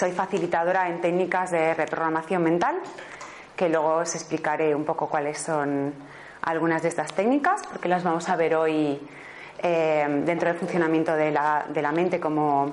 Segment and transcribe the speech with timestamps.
[0.00, 2.80] Soy facilitadora en técnicas de reprogramación mental,
[3.54, 5.92] que luego os explicaré un poco cuáles son
[6.40, 8.98] algunas de estas técnicas, porque las vamos a ver hoy
[9.62, 12.72] eh, dentro del funcionamiento de la, de la mente, cómo,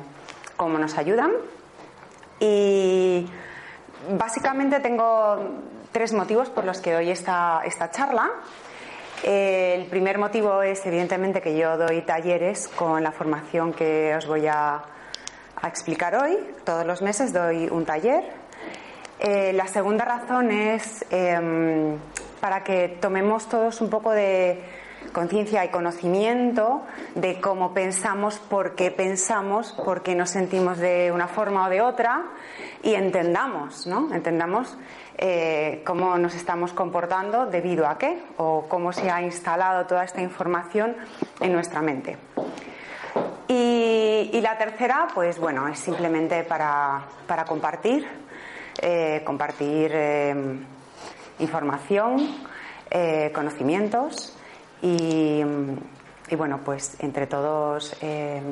[0.56, 1.32] cómo nos ayudan.
[2.40, 3.28] Y
[4.12, 5.38] básicamente tengo
[5.92, 8.30] tres motivos por los que doy esta, esta charla.
[9.22, 14.48] El primer motivo es evidentemente que yo doy talleres con la formación que os voy
[14.48, 14.82] a
[15.62, 16.38] a explicar hoy.
[16.64, 18.24] Todos los meses doy un taller.
[19.20, 21.98] Eh, la segunda razón es em,
[22.40, 24.62] para que tomemos todos un poco de
[25.12, 26.84] conciencia y conocimiento
[27.16, 31.82] de cómo pensamos, por qué pensamos, por qué nos sentimos de una forma o de
[31.82, 32.26] otra
[32.84, 34.14] y entendamos, ¿no?
[34.14, 34.78] Entendamos
[35.18, 40.22] eh, cómo nos estamos comportando debido a qué o cómo se ha instalado toda esta
[40.22, 40.96] información
[41.40, 42.18] en nuestra mente.
[44.20, 47.06] Y, la tercera, pues bueno, es simplemente para,
[47.48, 48.08] compartir,
[48.82, 50.36] eh, compartir eh,
[51.38, 52.38] información,
[52.90, 54.36] eh, conocimientos
[54.82, 55.44] y,
[56.36, 57.96] bueno, pues entre todos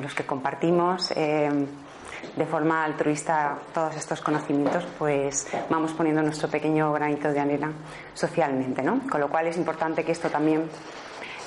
[0.00, 7.32] los que compartimos de forma altruista todos estos conocimientos, pues vamos poniendo nuestro pequeño granito
[7.32, 7.72] de arena
[8.14, 9.00] socialmente, ¿no?
[9.10, 10.68] Con lo cual es importante que esto también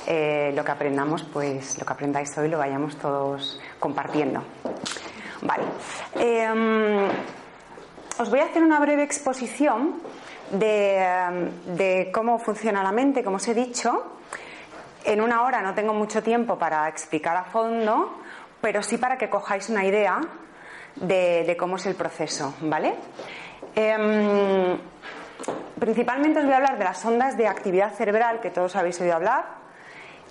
[0.07, 4.43] eh, lo que aprendamos, pues lo que aprendáis hoy lo vayamos todos compartiendo.
[5.41, 5.63] Vale.
[6.15, 7.07] Em,
[8.17, 10.01] os voy a hacer una breve exposición
[10.51, 14.15] de, cómo funciona la mente, como os he dicho.
[15.05, 18.19] En una hora no tengo mucho tiempo para explicar a fondo,
[18.59, 20.19] pero sí para que cojáis una idea
[20.95, 22.95] de, cómo es el proceso, ¿vale?
[23.75, 24.77] Em,
[25.79, 29.15] principalmente os voy a hablar de las ondas de actividad cerebral que todos habéis oído
[29.15, 29.58] hablar,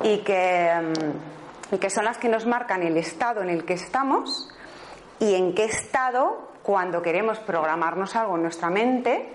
[0.03, 3.75] y que, mm, y que son las que nos marcan el estado en el que
[3.75, 4.48] estamos
[5.19, 9.34] y en qué estado, cuando queremos programarnos algo en nuestra mente,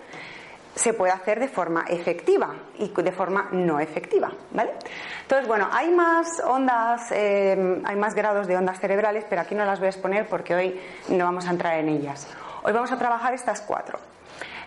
[0.75, 4.71] se puede hacer de forma efectiva y de forma no efectiva, ¿vale?
[5.21, 9.65] Entonces, bueno, hay más ondas, eh, hay más grados de ondas cerebrales, pero aquí no
[9.65, 12.27] las voy a exponer porque hoy no vamos a entrar en ellas.
[12.63, 13.99] Hoy vamos a trabajar estas cuatro.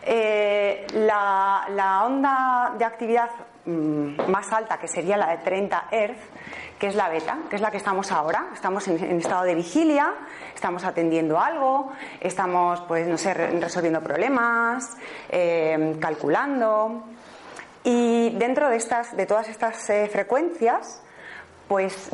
[0.08, 3.30] Eh, la, onda de actividad
[3.66, 6.16] Mm, más alta, que sería la de 30 Hz,
[6.78, 8.46] que es la beta, que es la que estamos ahora.
[8.54, 10.14] Estamos en, estado de vigilia,
[10.54, 11.90] estamos atendiendo algo,
[12.20, 14.96] estamos, pues, no sé, resolviendo problemas,
[15.28, 17.06] eh, calculando.
[17.82, 21.02] Y dentro de, estas, de todas estas eh, frecuencias,
[21.66, 22.10] pues,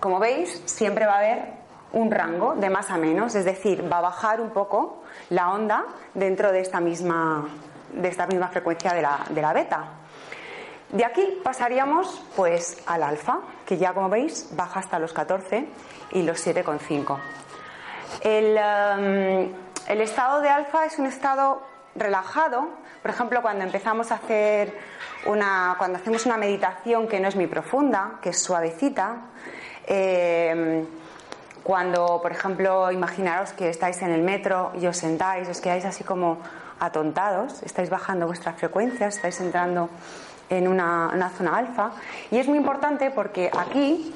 [0.00, 1.63] como veis, siempre va a haber
[1.94, 5.84] un rango de más a menos, es decir, va a bajar un poco la onda
[6.12, 7.48] dentro de esta misma,
[7.92, 9.84] de esta misma frecuencia de la, de la beta.
[10.90, 15.66] De aquí pasaríamos pues al alfa, que ya como veis baja hasta los 14
[16.12, 17.18] y los 7,5.
[18.20, 19.52] El, em,
[19.88, 21.62] el estado de alfa es un estado
[21.94, 22.68] relajado.
[23.02, 24.76] Por ejemplo, cuando empezamos a hacer
[25.26, 29.16] una, cuando hacemos una meditación que no es muy profunda, que es suavecita,
[29.86, 30.86] em,
[31.64, 36.04] cuando, por ejemplo, imaginaros que estáis en el metro y os sentáis, os quedáis así
[36.04, 36.38] como
[36.78, 39.88] atontados, estáis bajando vuestra frecuencia, estáis entrando
[40.50, 41.92] en una, zona alfa.
[42.30, 44.14] Y es muy importante porque aquí,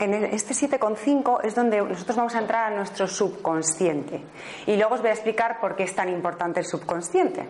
[0.00, 4.24] en este 7,5, es donde nosotros vamos a entrar a nuestro subconsciente.
[4.66, 7.46] Y luego os voy a explicar por qué es tan importante el subconsciente.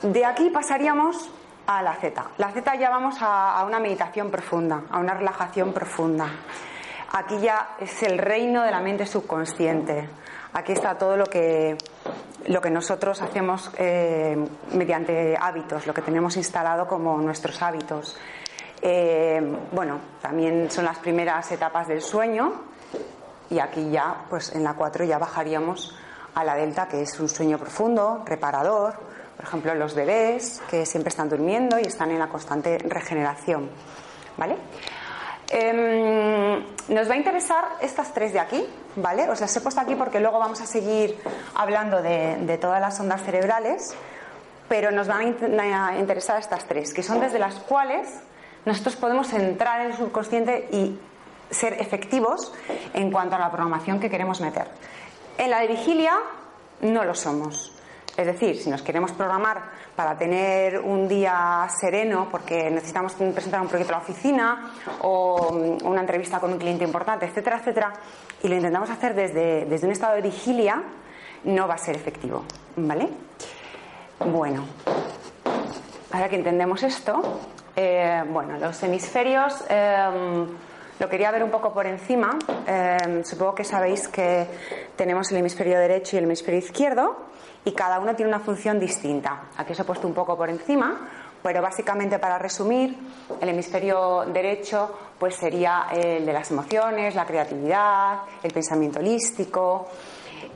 [0.00, 1.30] De aquí pasaríamos
[1.66, 2.24] a la Z.
[2.38, 6.30] La Z ya vamos a una meditación profunda, a una relajación profunda.
[7.12, 10.08] Aquí ya es el reino de la mente subconsciente.
[10.52, 11.76] Aquí está todo lo que,
[12.46, 14.36] lo que nosotros hacemos eh,
[14.72, 18.16] mediante hábitos, lo que tenemos instalado como nuestros hábitos.
[18.82, 19.40] Eh,
[19.72, 22.62] bueno, también son las primeras etapas del sueño
[23.50, 25.96] y aquí ya, pues en la 4 ya bajaríamos
[26.34, 28.94] a la delta, que es un sueño profundo, reparador,
[29.36, 33.70] por ejemplo, los bebés que siempre están durmiendo y están en la constante regeneración.
[34.36, 34.56] ¿Vale?
[35.50, 38.66] Em, nos va a interesar estas tres de aquí,
[38.96, 39.28] ¿vale?
[39.30, 41.16] Os las he puesto aquí porque luego vamos a seguir
[41.54, 43.94] hablando de, todas las ondas cerebrales,
[44.68, 48.08] pero nos van a interesar estas tres, que son desde las cuales
[48.66, 50.98] nosotros podemos entrar en el subconsciente y
[51.50, 52.52] ser efectivos
[52.92, 54.68] en cuanto a la programación que queremos meter.
[55.38, 56.12] En la de vigilia
[56.82, 57.72] no lo somos.
[58.18, 59.62] Es decir, si nos queremos programar
[59.98, 65.84] para tener un día sereno porque necesitamos presentar un proyecto a la oficina o mm,
[65.84, 67.92] una entrevista con un cliente importante, etcétera, etcétera,
[68.40, 70.84] y lo intentamos hacer desde, desde un estado de vigilia,
[71.42, 72.44] no va a ser efectivo.
[72.76, 73.08] ¿Vale?
[74.20, 74.66] Bueno,
[76.12, 77.40] ahora que entendemos esto,
[77.74, 80.46] eh, bueno, los hemisferios em,
[81.00, 82.38] lo quería ver un poco por encima.
[82.68, 84.46] Em, supongo que sabéis que
[84.94, 87.16] tenemos el hemisferio derecho y el hemisferio izquierdo
[87.68, 89.42] y cada uno tiene una función distinta.
[89.58, 91.06] Aquí os he puesto un poco por encima,
[91.42, 92.96] pero básicamente para resumir,
[93.42, 99.86] el hemisferio derecho pues sería el de las emociones, la creatividad, el pensamiento holístico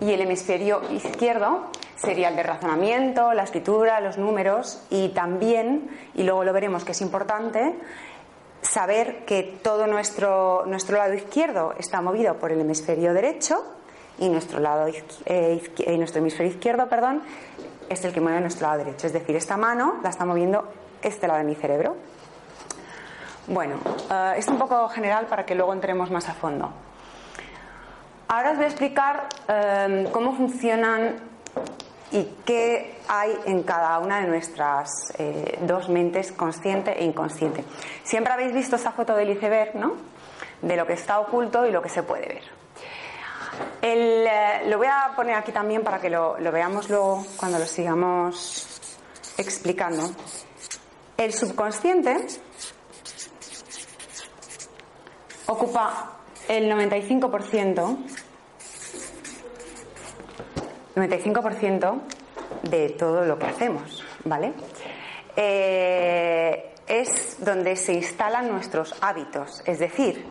[0.01, 1.67] y el hemisferio izquierdo
[1.97, 6.93] sería el de razonamiento, la escritura, los números y también, y luego lo veremos que
[6.93, 7.75] es importante,
[8.63, 13.82] saber que todo nuestro, nuestro lado izquierdo está movido por el hemisferio derecho
[14.19, 14.87] y nuestro lado
[15.27, 17.23] eh, nuestro hemisferio izquierdo, perdón,
[17.89, 19.07] es el que mueve nuestro lado derecho.
[19.07, 20.69] Es decir, esta mano la está moviendo
[21.03, 21.97] este lado de mi cerebro.
[23.49, 23.77] Bueno,
[24.11, 26.71] eh, es un poco general para que luego entremos más a fondo.
[28.29, 31.17] Ahora os voy a explicar eh, cómo funcionan
[32.13, 37.65] y qué hay en cada una de nuestras eh, dos mentes, consciente e inconsciente.
[38.05, 39.95] Siempre habéis visto esa foto del iceberg, ¿no?
[40.63, 42.62] De lo que está oculto y lo que se puede ver.
[43.81, 48.81] Eh, lo voy a poner aquí también para que lo, veamos luego cuando lo sigamos
[49.37, 50.11] explicando.
[51.17, 52.27] El subconsciente
[55.47, 56.19] ocupa
[56.49, 57.97] el 95%
[60.95, 62.01] 95%
[62.65, 64.53] de todo lo que hacemos, ¿vale?
[65.37, 70.27] Eh, es donde se instalan nuestros hábitos, es decir,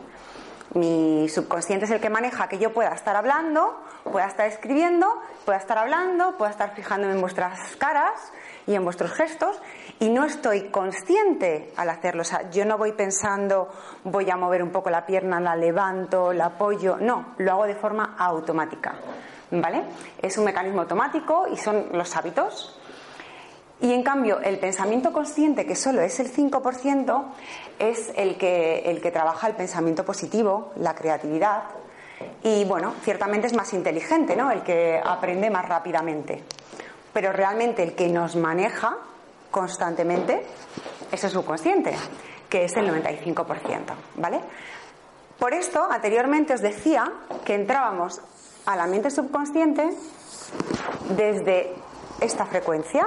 [0.74, 3.78] mi subconsciente es el que maneja que yo pueda estar hablando,
[4.10, 5.06] pueda estar escribiendo,
[5.44, 8.32] pueda estar hablando, pueda estar fijándome en vuestras caras
[8.66, 9.60] y en vuestros gestos
[10.00, 12.22] y no estoy consciente al hacerlo.
[12.22, 13.68] O sea, yo no voy pensando,
[14.04, 16.96] voy a mover un poco la pierna, la levanto, la apoyo.
[16.98, 18.94] No, lo hago de forma automática.
[19.60, 19.84] ¿vale?
[20.20, 22.78] Es un mecanismo automático y son los hábitos.
[23.82, 27.24] Y en cambio, el pensamiento consciente, que solo es el 5%,
[27.80, 31.64] es el que, el que trabaja el pensamiento positivo, la creatividad.
[32.44, 34.52] Y bueno, ciertamente es más inteligente, ¿no?
[34.52, 36.44] El que aprende más rápidamente.
[37.12, 38.98] Pero realmente el que nos maneja
[39.50, 40.46] constantemente
[41.10, 41.92] es el subconsciente,
[42.48, 43.44] que es el 95%,
[44.14, 44.40] ¿vale?
[45.40, 47.12] Por esto, anteriormente os decía
[47.44, 48.20] que entrábamos
[48.64, 49.90] a la mente subconsciente
[51.16, 51.74] desde
[52.22, 53.06] esta frecuencia.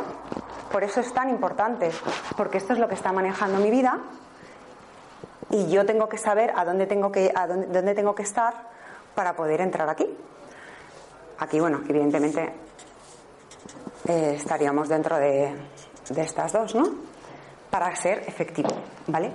[0.72, 1.90] Por eso es tan importante,
[2.36, 4.00] porque esto es lo que está manejando mi vida
[5.50, 8.54] y yo tengo que saber a dónde tengo que, a dónde, tengo que estar
[9.14, 10.08] para poder entrar aquí.
[11.40, 12.54] Aquí, bueno, evidentemente
[14.08, 15.56] eh, estaríamos dentro de,
[16.16, 16.84] estas dos, ¿no?
[17.70, 18.70] Para ser efectivo,
[19.08, 19.34] ¿vale?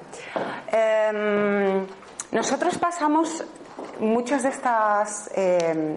[0.71, 1.87] Em,
[2.33, 3.45] nosotros pasamos
[3.99, 5.97] muchas de estas eh,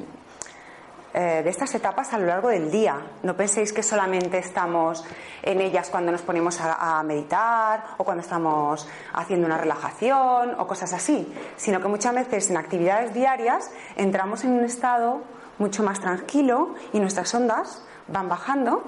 [1.13, 2.99] eh, de estas etapas a lo largo del día.
[3.21, 5.05] No penséis que solamente estamos
[5.41, 10.65] en ellas cuando nos ponemos a, a, meditar o cuando estamos haciendo una relajación o
[10.65, 15.21] cosas así, sino que muchas veces en actividades diarias entramos en un estado
[15.59, 18.83] mucho más tranquilo y nuestras ondas van bajando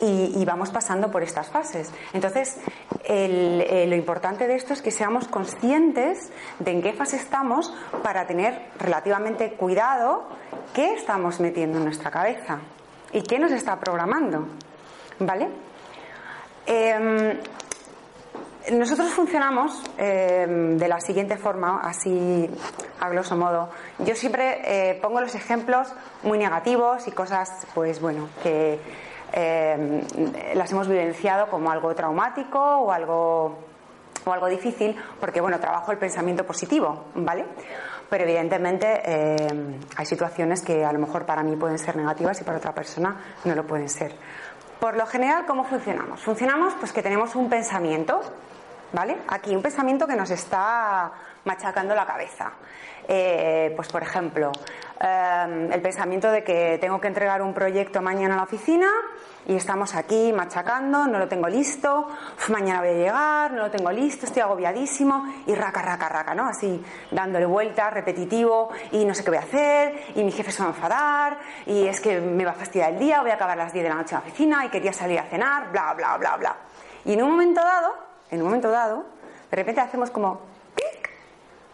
[0.00, 1.92] y, vamos pasando por estas fases.
[2.12, 2.56] Entonces,
[3.04, 8.26] eh, lo importante de esto es que seamos conscientes de en qué fase estamos para
[8.26, 10.26] tener relativamente cuidado
[10.74, 12.60] qué estamos metiendo en nuestra cabeza
[13.12, 14.46] y qué nos está programando.
[15.18, 15.48] ¿Vale?
[16.66, 17.38] Em,
[18.72, 22.48] nosotros funcionamos em, de la siguiente forma, así
[23.00, 23.70] a grosso modo.
[24.00, 28.78] Yo siempre eh, pongo los ejemplos muy negativos y cosas, pues bueno, que
[29.32, 30.02] eh,
[30.54, 33.58] las hemos vivenciado como algo traumático o algo,
[34.24, 37.44] o algo difícil, porque bueno, trabajo el pensamiento positivo, ¿vale?
[38.08, 42.44] pero evidentemente eh, hay situaciones que a lo mejor para mí pueden ser negativas y
[42.44, 44.14] para otra persona no lo pueden ser.
[44.80, 46.20] Por lo general, ¿cómo funcionamos?
[46.20, 48.20] Funcionamos pues que tenemos un pensamiento,
[48.92, 49.18] ¿vale?
[49.28, 51.10] Aquí un pensamiento que nos está
[51.44, 52.52] machacando la cabeza.
[53.06, 54.52] Eh, pues por ejemplo,
[55.00, 58.88] eh, el pensamiento de que tengo que entregar un proyecto mañana a la oficina
[59.46, 62.08] y estamos aquí machacando, no lo tengo listo,
[62.48, 66.46] mañana voy a llegar, no lo tengo listo, estoy agobiadísimo y raca, raca, raca, ¿no?
[66.46, 70.62] Así dándole vueltas, repetitivo y no sé qué voy a hacer y mi jefe se
[70.62, 73.56] va a enfadar y es que me va a fastidiar el día, voy a acabar
[73.56, 76.16] las 10 de la noche en la oficina y quería salir a cenar, bla, bla,
[76.16, 76.56] bla, bla.
[77.04, 77.94] Y en un momento dado,
[78.30, 79.04] en un momento dado,
[79.50, 80.40] de repente hacemos como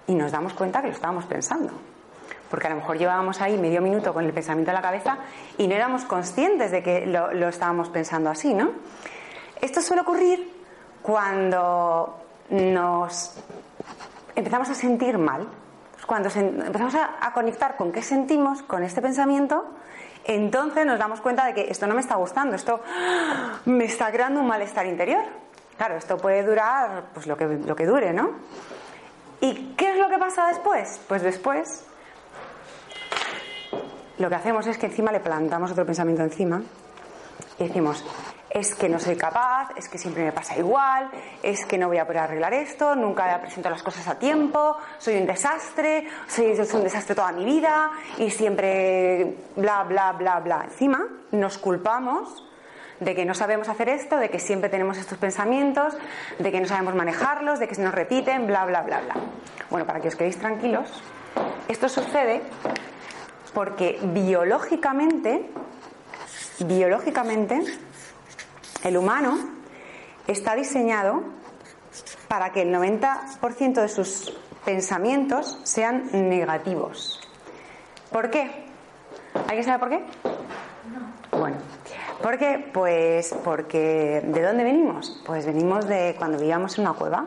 [0.06, 1.72] y nos damos cuenta que lo estábamos pensando.
[2.54, 5.18] Porque a lo mejor llevábamos ahí medio minuto con el pensamiento en la cabeza
[5.58, 8.70] y no éramos conscientes de que lo, estábamos pensando así, ¿no?
[9.60, 10.52] Esto suele ocurrir
[11.02, 12.16] cuando
[12.50, 13.34] nos
[14.36, 15.48] empezamos a sentir mal.
[16.06, 19.64] Cuando empezamos a, conectar con qué sentimos, con este pensamiento,
[20.22, 22.80] entonces nos damos cuenta de que esto no me está gustando, esto
[23.64, 25.24] me está creando un malestar interior.
[25.76, 28.30] Claro, esto puede durar pues lo que, lo que dure, ¿no?
[29.40, 31.00] ¿Y qué es lo que pasa después?
[31.08, 31.84] Pues después
[34.18, 36.62] lo que hacemos es que encima le plantamos otro pensamiento encima
[37.58, 38.04] y decimos,
[38.54, 41.10] es que no soy capaz, es que siempre me pasa igual,
[41.42, 45.16] es que no voy a poder arreglar esto, nunca presento las cosas a tiempo, soy
[45.16, 50.66] un desastre, soy, un desastre toda mi vida y siempre bla, bla, bla, bla.
[50.70, 52.44] Encima nos culpamos
[53.00, 55.96] de que no sabemos hacer esto, de que siempre tenemos estos pensamientos,
[56.38, 59.14] de que no sabemos manejarlos, de que se nos repiten, bla, bla, bla, bla.
[59.68, 61.02] Bueno, para que os quedéis tranquilos,
[61.66, 62.40] esto sucede
[63.54, 65.50] porque biológicamente,
[66.58, 67.62] biológicamente,
[68.82, 69.38] el humano
[70.26, 71.22] está diseñado
[72.28, 77.20] para que el 90% de sus pensamientos sean negativos.
[78.10, 78.64] ¿Por qué?
[79.46, 80.04] ¿Alguien sabe por qué?
[81.30, 81.56] Bueno,
[82.24, 82.70] ¿Por qué?
[82.72, 85.20] Pues porque ¿de dónde venimos?
[85.26, 87.26] Pues venimos de cuando vivíamos en una cueva.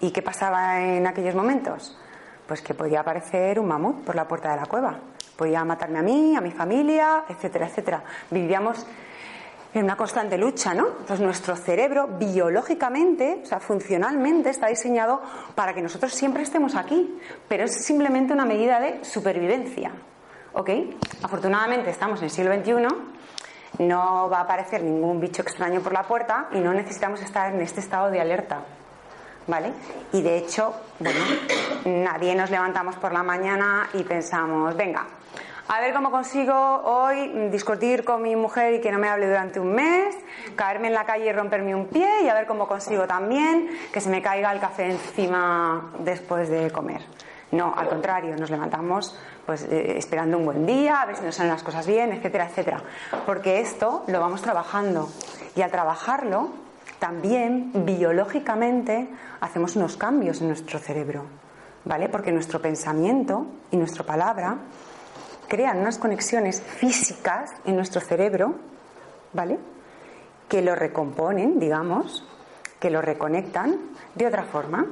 [0.00, 1.98] ¿Y qué pasaba en aquellos momentos?
[2.46, 5.00] Pues que podía aparecer un mamut por la puerta de la cueva.
[5.36, 8.02] Podía matarme a mí, a mi familia, etcétera, etcétera.
[8.30, 8.86] Vivíamos
[9.74, 10.86] en una constante lucha, ¿no?
[10.86, 15.20] Entonces nuestro cerebro biológicamente, o sea, funcionalmente está diseñado
[15.54, 19.92] para que nosotros siempre estemos aquí, pero es simplemente una medida de supervivencia.
[20.54, 20.70] ¿Ok?
[21.22, 23.16] Afortunadamente estamos en el siglo XXI
[23.78, 27.60] no va a aparecer ningún bicho extraño por la puerta y no necesitamos estar en
[27.60, 28.60] este estado de alerta.
[29.48, 29.72] ¿Vale?
[30.12, 31.20] Y de hecho, bueno,
[31.84, 35.06] nadie nos levantamos por la mañana y pensamos, venga,
[35.68, 39.58] a ver cómo consigo hoy discutir con mi mujer y que no me hable durante
[39.58, 40.14] un mes,
[40.54, 44.00] caerme en la calle y romperme un pie y a ver cómo consigo también que
[44.00, 47.02] se me caiga el café encima después de comer.
[47.52, 51.34] No, al contrario, nos levantamos pues eh, esperando un buen día, a ver si nos
[51.34, 52.82] salen las cosas bien, etcétera, etcétera.
[53.24, 55.08] Porque esto lo vamos trabajando
[55.54, 56.50] y al trabajarlo
[56.98, 59.08] también biológicamente
[59.40, 61.24] hacemos unos cambios en nuestro cerebro,
[61.84, 62.08] ¿vale?
[62.08, 64.58] Porque nuestro pensamiento y nuestra palabra
[65.48, 68.54] crean unas conexiones físicas en nuestro cerebro,
[69.32, 69.58] ¿vale?
[70.48, 72.24] Que lo recomponen, digamos,
[72.80, 73.78] que lo reconectan
[74.14, 74.86] de otra forma.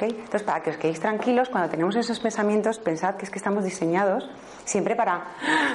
[0.00, 3.64] Entonces, para que os quedéis tranquilos, cuando tenemos esos pensamientos, pensad que es que estamos
[3.64, 4.30] diseñados
[4.64, 5.24] siempre para,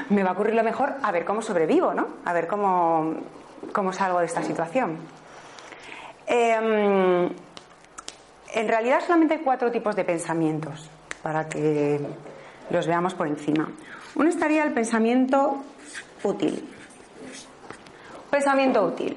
[0.09, 2.07] me va a ocurrir lo mejor, a ver cómo sobrevivo, ¿no?
[2.23, 3.15] A ver cómo,
[3.73, 4.97] cómo salgo de esta situación.
[6.25, 7.29] Em,
[8.53, 10.89] en realidad solamente hay cuatro tipos de pensamientos,
[11.21, 11.99] para que
[12.73, 13.69] los veamos por encima.
[14.15, 15.63] Uno estaría el pensamiento
[16.23, 16.67] útil.
[18.31, 19.15] Pensamiento útil.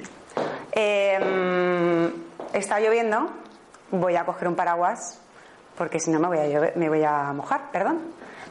[0.72, 2.12] Em,
[2.52, 3.30] está lloviendo,
[3.90, 5.22] voy a coger un paraguas
[5.76, 8.00] porque si no me voy a, me voy a mojar, perdón.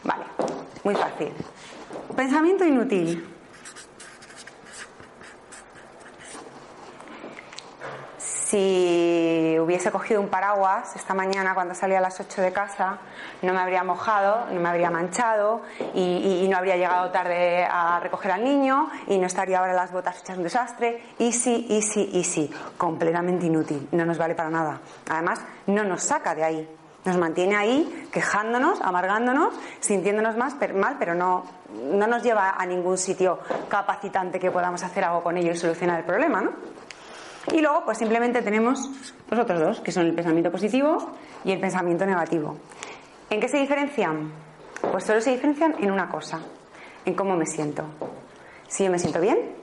[0.04, 0.26] Vale,
[0.84, 1.32] muy fácil.
[2.16, 3.32] Pensamiento inútil.
[8.18, 13.00] Si hubiese cogido un paraguas esta mañana cuando salía a las 8 de casa,
[13.42, 15.62] no me habría mojado, no me habría manchado
[15.94, 20.20] y, no habría llegado tarde a recoger al niño y no estaría ahora las botas
[20.20, 21.04] hechas un desastre.
[21.20, 22.52] Easy, easy, easy.
[22.78, 23.88] Completamente inútil.
[23.92, 24.80] No nos vale para nada.
[25.10, 26.70] Además, no nos saca de ahí.
[27.06, 31.44] Nos mantiene ahí quejándonos, amargándonos, sintiéndonos más, mal, pero no,
[31.92, 33.40] no nos lleva a ningún sitio
[33.70, 36.52] capacitante que podamos hacer algo con ello y solucionar el problema, ¿no?
[37.54, 38.90] Y luego, pues simplemente tenemos
[39.30, 41.12] los otros dos, que son el pensamiento positivo
[41.44, 42.58] y el pensamiento negativo.
[43.30, 44.32] ¿En qué se diferencian?
[44.92, 46.40] Pues solo se diferencian en una cosa,
[47.06, 47.84] en cómo me siento.
[48.68, 49.56] Si yo me siento bien,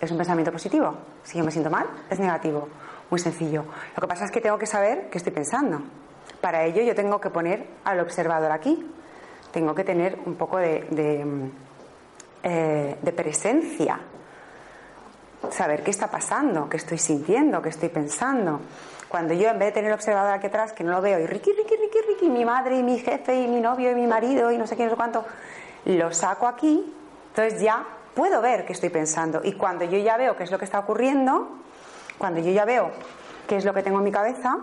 [0.00, 0.94] es un pensamiento positivo.
[1.24, 2.68] Si yo me siento mal, es negativo.
[3.10, 3.64] Muy sencillo.
[3.96, 5.82] Lo que pasa es que tengo que saber qué estoy pensando.
[6.40, 8.86] Para ello yo tengo que poner al observador aquí.
[9.50, 11.50] Tengo que tener un poco de, de,
[12.44, 13.98] eh, presencia.
[15.50, 18.60] Saber qué está pasando, qué estoy sintiendo, qué estoy pensando.
[19.08, 21.26] Cuando yo en vez de tener el observador aquí atrás, que no lo veo, y
[21.26, 24.50] Ricky, Ricky, Ricky, Ricky, mi madre y mi jefe y mi novio y mi marido
[24.52, 25.24] y no sé quién, no sé cuánto,
[25.86, 26.94] lo saco aquí,
[27.30, 27.84] entonces ya
[28.14, 29.40] puedo ver qué estoy pensando.
[29.42, 31.48] Y cuando yo ya veo qué es lo que está ocurriendo,
[32.18, 32.90] cuando yo ya veo
[33.46, 34.58] qué es lo que tengo en mi cabeza,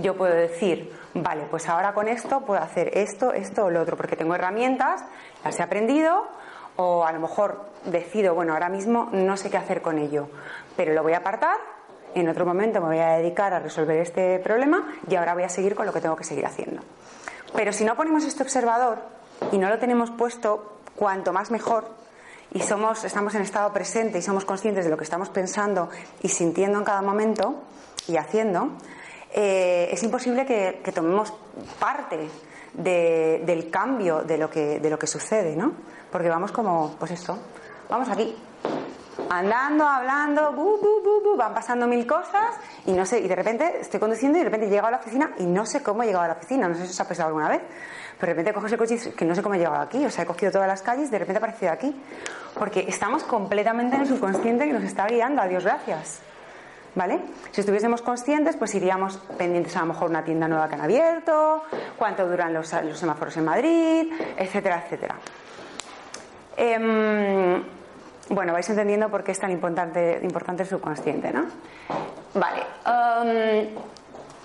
[0.00, 3.96] yo puedo decir, vale, pues ahora con esto puedo hacer esto, esto o lo otro,
[3.96, 5.04] porque tengo herramientas,
[5.44, 6.26] las he aprendido,
[6.76, 10.28] o a lo mejor decido, bueno, ahora mismo no sé qué hacer con ello,
[10.76, 11.56] pero lo voy a apartar,
[12.14, 15.48] en otro momento me voy a dedicar a resolver este problema y ahora voy a
[15.48, 16.82] seguir con lo que tengo que seguir haciendo.
[17.54, 18.98] Pero si no ponemos este observador
[19.50, 21.84] y no lo tenemos puesto, cuanto más mejor,
[22.54, 25.88] y somos, estamos en estado presente y somos conscientes de lo que estamos pensando
[26.22, 27.62] y sintiendo en cada momento
[28.06, 28.68] y haciendo,
[29.32, 31.32] eh, es imposible que, tomemos
[31.78, 32.28] parte
[32.74, 35.72] del cambio de lo que, de lo que sucede, ¿no?
[36.10, 37.38] Porque vamos como, pues esto,
[37.88, 38.36] vamos aquí,
[39.38, 40.52] andando, hablando,
[41.36, 44.68] van pasando mil cosas y no sé, y de repente estoy conduciendo y de repente
[44.68, 46.84] llego a la oficina y no sé cómo he llegado a la oficina, no sé
[46.84, 47.62] si os ha pasado alguna vez,
[48.18, 50.10] pero de repente coges el coche y que no sé cómo he llegado aquí, o
[50.10, 51.94] sea, he cogido todas las calles y de repente he aparecido aquí,
[52.58, 56.20] porque estamos completamente en el subconsciente que nos está guiando, a Dios gracias.
[56.94, 57.20] ¿Vale?
[57.52, 61.62] Si estuviésemos conscientes, pues iríamos pendientes a lo mejor una tienda nueva que han abierto,
[61.96, 65.14] cuánto duran los, semáforos en Madrid, etcétera, etcétera.
[66.54, 67.64] Em,
[68.32, 71.46] bueno, vais entendiendo por qué es tan importante, importante el subconsciente, ¿no?
[72.34, 72.62] Vale.
[72.86, 73.68] Em,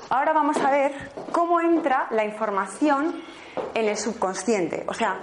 [0.10, 0.94] ahora vamos a ver
[1.32, 3.22] cómo entra la información
[3.74, 4.84] en el subconsciente.
[4.88, 5.20] O sea,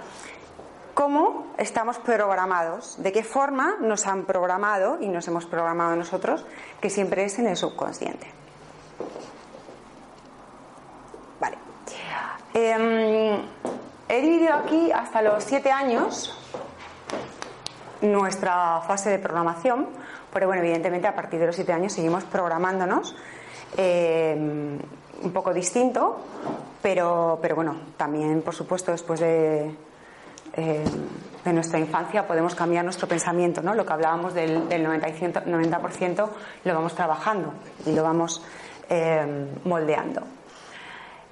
[0.95, 6.43] cómo estamos programados, de qué forma nos han programado y nos hemos programado nosotros,
[6.81, 8.27] que siempre es en el subconsciente.
[11.39, 11.57] Vale.
[12.55, 13.45] Em,
[14.09, 16.35] he dividido aquí hasta los siete años
[18.01, 19.87] nuestra fase de programación,
[20.33, 23.15] pero bueno, evidentemente a partir de los siete años seguimos programándonos
[23.77, 24.35] eh,
[25.23, 26.19] un poco distinto,
[26.81, 29.71] pero, pero bueno, también por supuesto después de,
[30.53, 30.83] eh,
[31.43, 33.73] de nuestra infancia podemos cambiar nuestro pensamiento, ¿no?
[33.73, 36.29] Lo que hablábamos del, del 90%,
[36.63, 37.53] lo vamos trabajando
[37.85, 38.43] y lo vamos
[38.89, 40.21] eh, moldeando.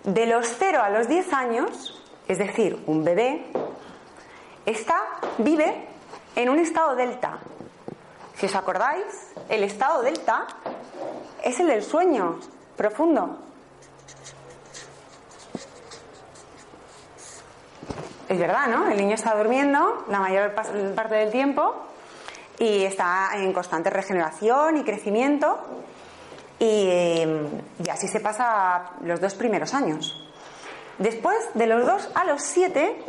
[0.04, 3.46] De los 0 a los 10 años, es decir, un bebé,
[4.66, 4.98] está,
[5.38, 5.93] vive
[6.36, 7.40] en un estado delta.
[8.36, 9.06] Si os acordáis,
[9.50, 10.48] el estado delta
[11.44, 12.40] es el del sueño
[12.76, 13.38] profundo.
[18.28, 18.90] Es verdad, ¿no?
[18.90, 21.76] El niño está durmiendo la mayor parte del tiempo
[22.58, 25.60] y está en constante regeneración y crecimiento
[26.60, 27.24] y,
[27.92, 30.20] así se pasa los dos primeros años.
[30.98, 33.04] Después, de los dos a los siete,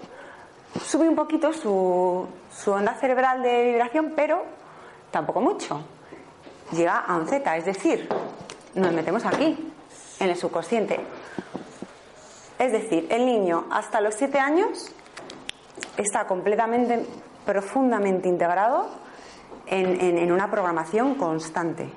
[0.84, 4.44] sube un poquito su, su onda cerebral de vibración, pero
[5.10, 5.80] tampoco mucho.
[6.72, 8.08] Llega a un Z, es decir,
[8.74, 9.72] nos metemos aquí,
[10.20, 11.00] en el subconsciente.
[12.58, 14.90] Es decir, el niño hasta los 7 años
[15.96, 17.04] está completamente,
[17.44, 18.88] profundamente integrado
[19.66, 21.90] en, una programación constante.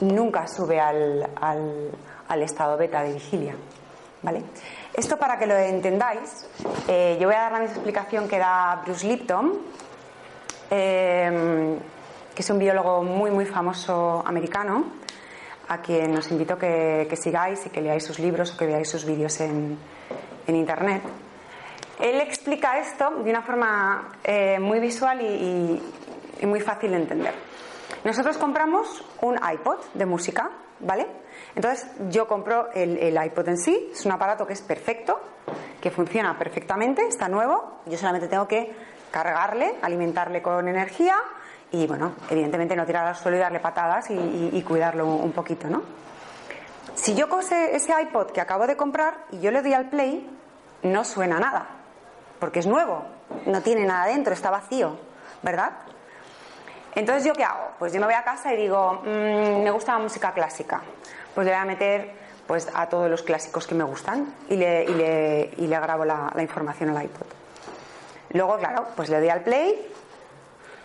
[0.00, 3.54] Nunca sube al, al estado beta de vigilia.
[4.22, 4.42] ¿Vale?
[4.94, 6.46] Esto para que lo entendáis,
[6.88, 9.58] eh, yo voy a dar la misma explicación que da Bruce Lipton,
[10.70, 11.78] eh,
[12.34, 14.84] que es un biólogo muy, muy famoso americano,
[15.68, 19.04] a quien os invito que, sigáis y que leáis sus libros o que veáis sus
[19.04, 19.78] vídeos en,
[20.48, 21.02] Internet.
[22.00, 27.34] Él explica esto de una forma eh, muy visual y muy fácil de entender.
[28.02, 30.50] Nosotros compramos un iPod de música,
[30.80, 31.06] ¿vale?
[31.54, 35.20] Entonces yo compro el, iPod en sí, es un aparato que es perfecto,
[35.80, 38.74] que funciona perfectamente, está nuevo, yo solamente tengo que
[39.10, 41.16] cargarle, alimentarle con energía
[41.72, 45.82] y bueno, evidentemente no tirar al suelo y darle patadas y, cuidarlo un poquito, ¿no?
[46.94, 50.28] Si yo cose ese iPod que acabo de comprar y yo le doy al play,
[50.82, 51.66] no suena nada,
[52.38, 53.04] porque es nuevo,
[53.46, 54.98] no tiene nada dentro, está vacío,
[55.42, 55.72] ¿verdad?
[56.94, 57.72] Entonces, ¿yo qué hago?
[57.78, 60.82] Pues yo me voy a casa y digo, mm, me gusta la música clásica.
[61.34, 62.12] Pues le voy a meter
[62.46, 66.04] pues, a todos los clásicos que me gustan y le, y le, y le grabo
[66.04, 67.26] la, información al iPod.
[68.30, 69.88] Luego, claro, pues le doy al play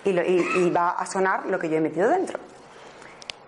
[0.03, 2.39] y, y, va a sonar lo que yo he metido dentro.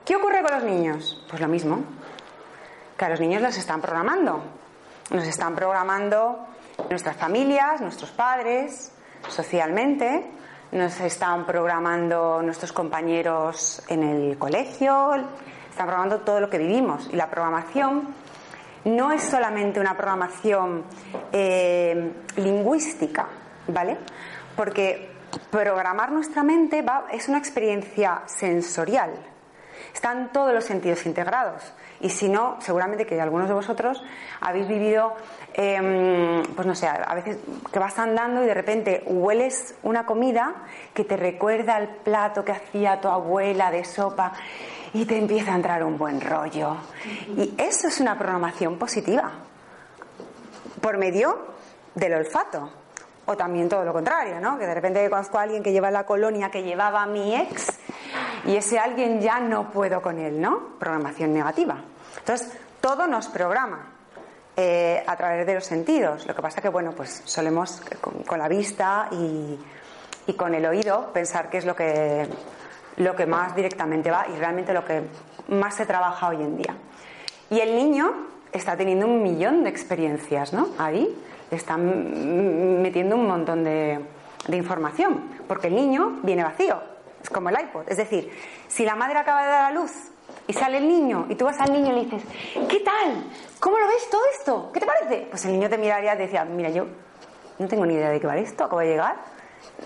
[0.05, 1.23] ¿Qué ocurre con los niños?
[1.29, 1.83] Pues lo mismo.
[2.97, 4.41] Que a los niños los están programando.
[5.11, 6.47] Nos están programando
[6.89, 8.91] nuestras familias, nuestros padres,
[9.29, 10.25] socialmente,
[10.71, 15.13] nos están programando nuestros compañeros en el colegio,
[15.77, 17.07] están programando todo lo que vivimos.
[17.11, 18.07] Y la programación
[18.85, 20.83] no es solamente una programación
[21.31, 23.27] eh, lingüística,
[23.67, 23.97] ¿vale?
[24.55, 25.11] Porque
[25.51, 29.11] programar nuestra mente es una experiencia sensorial.
[29.93, 31.73] Están todos los sentidos integrados.
[31.99, 34.03] Y si no, seguramente que algunos de vosotros
[34.41, 35.13] habéis vivido,
[35.53, 37.37] em, pues no sé, a veces
[37.71, 40.55] que vas andando y de repente hueles una comida
[40.95, 44.33] que te recuerda al plato que hacía tu abuela de sopa
[44.93, 46.77] y te empieza a entrar un buen rollo.
[47.35, 49.31] Y eso es una programación positiva,
[50.81, 51.47] por medio
[51.95, 52.69] del olfato.
[53.29, 54.57] O también todo lo contrario, ¿no?
[54.57, 57.77] Que de repente conozco a alguien que lleva la colonia que llevaba mi ex
[58.45, 60.77] y ese alguien ya no puedo con él, ¿no?
[60.79, 61.83] Programación negativa.
[62.19, 63.85] Entonces, todo nos programa
[64.55, 66.25] eh, a través de los sentidos.
[66.25, 67.81] Lo que pasa que, bueno, pues solemos
[68.25, 69.59] con, la vista y,
[70.27, 72.27] y con el oído pensar que es lo que
[72.97, 75.03] lo que más directamente va y realmente lo que
[75.47, 76.75] más se trabaja hoy en día.
[77.49, 78.13] Y el niño
[78.51, 80.69] está teniendo un millón de experiencias, ¿no?
[80.77, 81.15] Ahí
[81.51, 83.99] están metiendo un montón de,
[84.51, 86.81] información, porque el niño viene vacío,
[87.21, 87.83] es como el iPod.
[87.87, 88.31] Es decir,
[88.67, 89.91] si la madre acaba de dar a luz
[90.47, 92.23] y sale el niño y tú vas al niño y le dices,
[92.69, 93.25] ¿qué tal?
[93.59, 94.71] ¿Cómo lo ves todo esto?
[94.73, 95.27] ¿Qué te parece?
[95.29, 96.85] Pues el niño te miraría y te decía, mira, yo
[97.59, 99.17] no tengo ni idea de qué va esto, acabo de llegar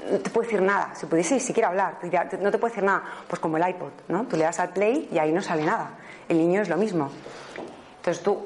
[0.10, 0.94] no te puede decir nada.
[0.96, 2.00] Si pudiese siquiera hablar,
[2.40, 3.04] no te puede decir nada.
[3.28, 4.26] Pues como el iPod, ¿no?
[4.26, 5.92] Tú le das al play y ahí no sale nada.
[6.28, 7.12] El niño es lo mismo.
[7.98, 8.46] Entonces tú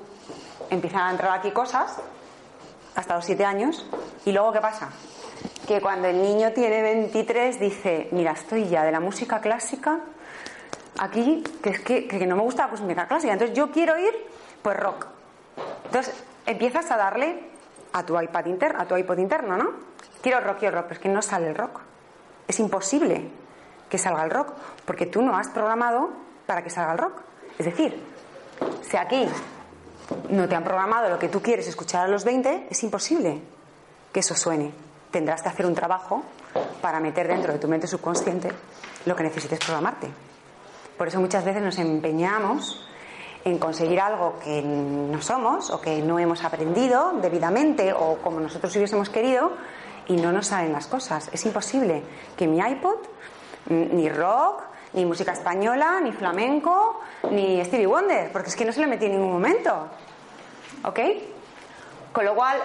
[0.69, 1.97] empiezan a entrar aquí cosas
[2.95, 3.89] hasta los 7 años
[4.25, 4.89] y luego ¿qué pasa?
[5.67, 9.99] Que cuando el niño tiene 23 dice, mira, estoy ya de la música clásica
[10.97, 14.13] aquí, que es que, que no me gusta la música clásica, entonces yo quiero ir,
[14.61, 15.07] pues rock.
[15.85, 16.13] Entonces
[16.45, 17.49] empiezas a darle
[17.93, 19.94] a tu iPad interno, a tu iPod interno, ¿no?
[20.25, 21.81] Quiero rock, quiero rock, pero es que no sale el rock.
[22.47, 23.29] Es imposible
[23.87, 26.09] que salga el rock, porque tú no has programado
[26.47, 27.21] para que salga el rock.
[27.59, 28.03] Es decir,
[28.81, 29.27] si aquí
[30.31, 33.39] no te han programado lo que tú quieres escuchar a los 20, es imposible
[34.11, 34.71] que eso suene.
[35.11, 36.23] Tendrás que hacer un trabajo
[36.81, 38.49] para meter dentro de tu mente subconsciente
[39.05, 40.09] lo que necesites programarte.
[40.97, 42.83] Por eso muchas veces nos empeñamos
[43.43, 48.75] en conseguir algo que no somos o que no hemos aprendido debidamente o como nosotros
[48.75, 49.51] hubiésemos querido
[50.07, 51.29] y no nos salen las cosas.
[51.31, 52.03] Es imposible
[52.37, 52.97] que mi iPod,
[53.69, 54.63] ni rock,
[54.93, 59.05] ni música española, ni flamenco, ni Stevie Wonder, porque es que no se le metí
[59.05, 59.87] en ningún momento.
[60.83, 60.99] ¿Ok?
[62.13, 62.57] Con lo cual,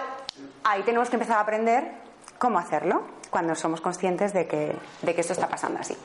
[0.63, 1.91] ahí tenemos que empezar a aprender
[2.37, 5.97] cómo hacerlo cuando somos conscientes de que, de que esto está pasando así.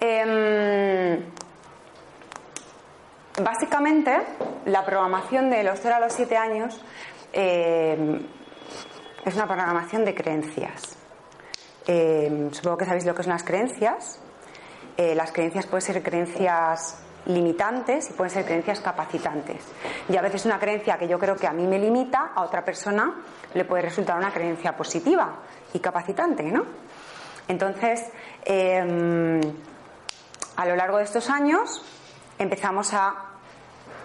[0.00, 1.24] Em,
[3.42, 4.16] básicamente,
[4.66, 6.80] la programación de los 0 a los 7 años
[7.32, 8.20] em,
[9.24, 10.96] es una programación de creencias.
[11.86, 14.20] Eh, supongo que sabéis lo que son las creencias.
[14.96, 19.64] Eh, las creencias pueden ser creencias limitantes y pueden ser creencias capacitantes.
[20.08, 22.64] Y a veces una creencia que yo creo que a mí me limita, a otra
[22.64, 23.14] persona
[23.54, 25.36] le puede resultar una creencia positiva
[25.72, 26.64] y capacitante, ¿no?
[27.48, 28.10] Entonces,
[28.44, 29.40] em,
[30.56, 31.82] a lo largo de estos años
[32.38, 33.14] empezamos a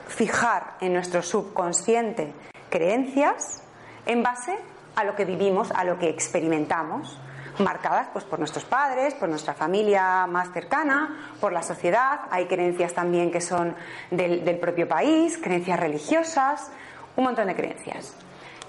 [0.08, 2.34] fijar en nuestro subconsciente
[2.70, 3.64] creencias
[4.06, 4.58] en base
[4.96, 7.20] a lo que vivimos, a lo que experimentamos,
[7.60, 12.22] marcadas pues por nuestros padres, por nuestra familia más cercana, por la sociedad.
[12.32, 13.76] Hay creencias también que son
[14.12, 16.72] del, propio país, creencias religiosas,
[17.16, 18.16] un montón de creencias.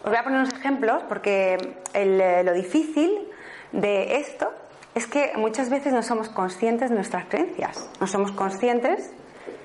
[0.02, 3.28] Os voy a poner unos ejemplos porque eh, lo difícil
[3.72, 4.52] de esto
[4.94, 9.12] es que muchas veces no somos conscientes de nuestras creencias, no somos conscientes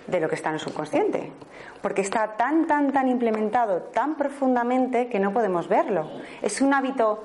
[0.07, 1.31] de lo que está en el subconsciente
[1.85, 6.09] porque está tan, tan, tan implementado, tan profundamente que no podemos verlo.
[6.41, 7.23] Es un hábito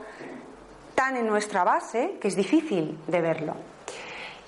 [0.94, 3.54] tan en nuestra base que es difícil de verlo.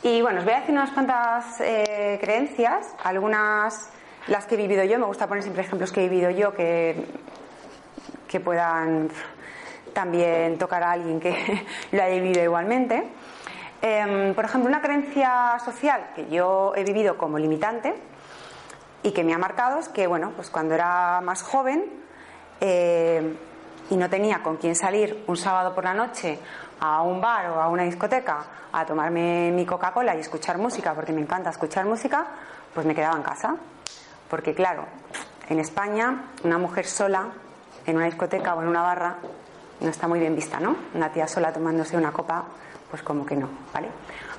[0.02, 3.88] Y bueno, os voy a decir unas cuantas eh, creencias, algunas
[4.26, 7.06] las que he vivido yo, me gusta poner siempre ejemplos que he vivido yo que,
[8.28, 9.08] que puedan
[9.94, 13.02] también tocar a alguien que lo haya vivido igualmente.
[13.80, 18.11] Em, por ejemplo, una creencia social que yo he vivido como limitante
[19.02, 21.84] y que me ha marcado es que, bueno, pues cuando era más joven
[22.60, 23.36] eh,
[23.90, 26.38] y no tenía con quién salir un sábado por la noche
[26.80, 31.12] a un bar o a una discoteca a tomarme mi Coca-Cola y escuchar música, porque
[31.12, 32.26] me encanta escuchar música,
[32.72, 33.56] pues me quedaba en casa.
[34.30, 34.86] Porque, claro,
[35.48, 37.28] en España, una mujer sola
[37.86, 39.16] en una discoteca o en una barra
[39.80, 40.76] no está muy bien vista, ¿no?
[40.94, 42.44] Una tía sola tomándose una copa,
[42.90, 43.88] pues como que no, ¿vale?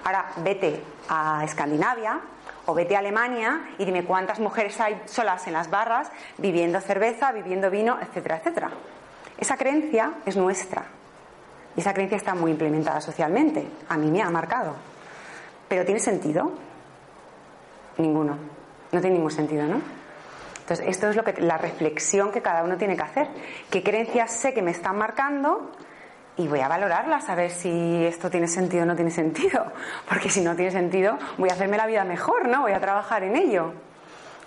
[0.05, 2.19] Ahora vete a Escandinavia,
[2.65, 7.31] o vete a Alemania y dime cuántas mujeres hay solas en las barras, viviendo cerveza,
[7.31, 8.71] viviendo vino, etcétera, etcétera.
[9.37, 10.85] Esa creencia es nuestra.
[11.75, 13.67] Y esa creencia está muy implementada socialmente.
[13.89, 14.75] A mí me ha marcado.
[15.67, 16.51] ¿Pero tiene sentido?
[17.97, 18.37] Ninguno.
[18.91, 19.81] No tiene ningún sentido, ¿no?
[20.59, 23.27] Entonces, esto es lo que la reflexión que cada uno tiene que hacer.
[23.69, 25.71] ¿Qué creencias sé que me están marcando?
[26.37, 29.71] Y voy a valorarlas, a ver si esto tiene sentido o no tiene sentido.
[30.09, 32.61] Porque si no tiene sentido, voy a hacerme la vida mejor, ¿no?
[32.61, 33.73] Voy a trabajar en ello.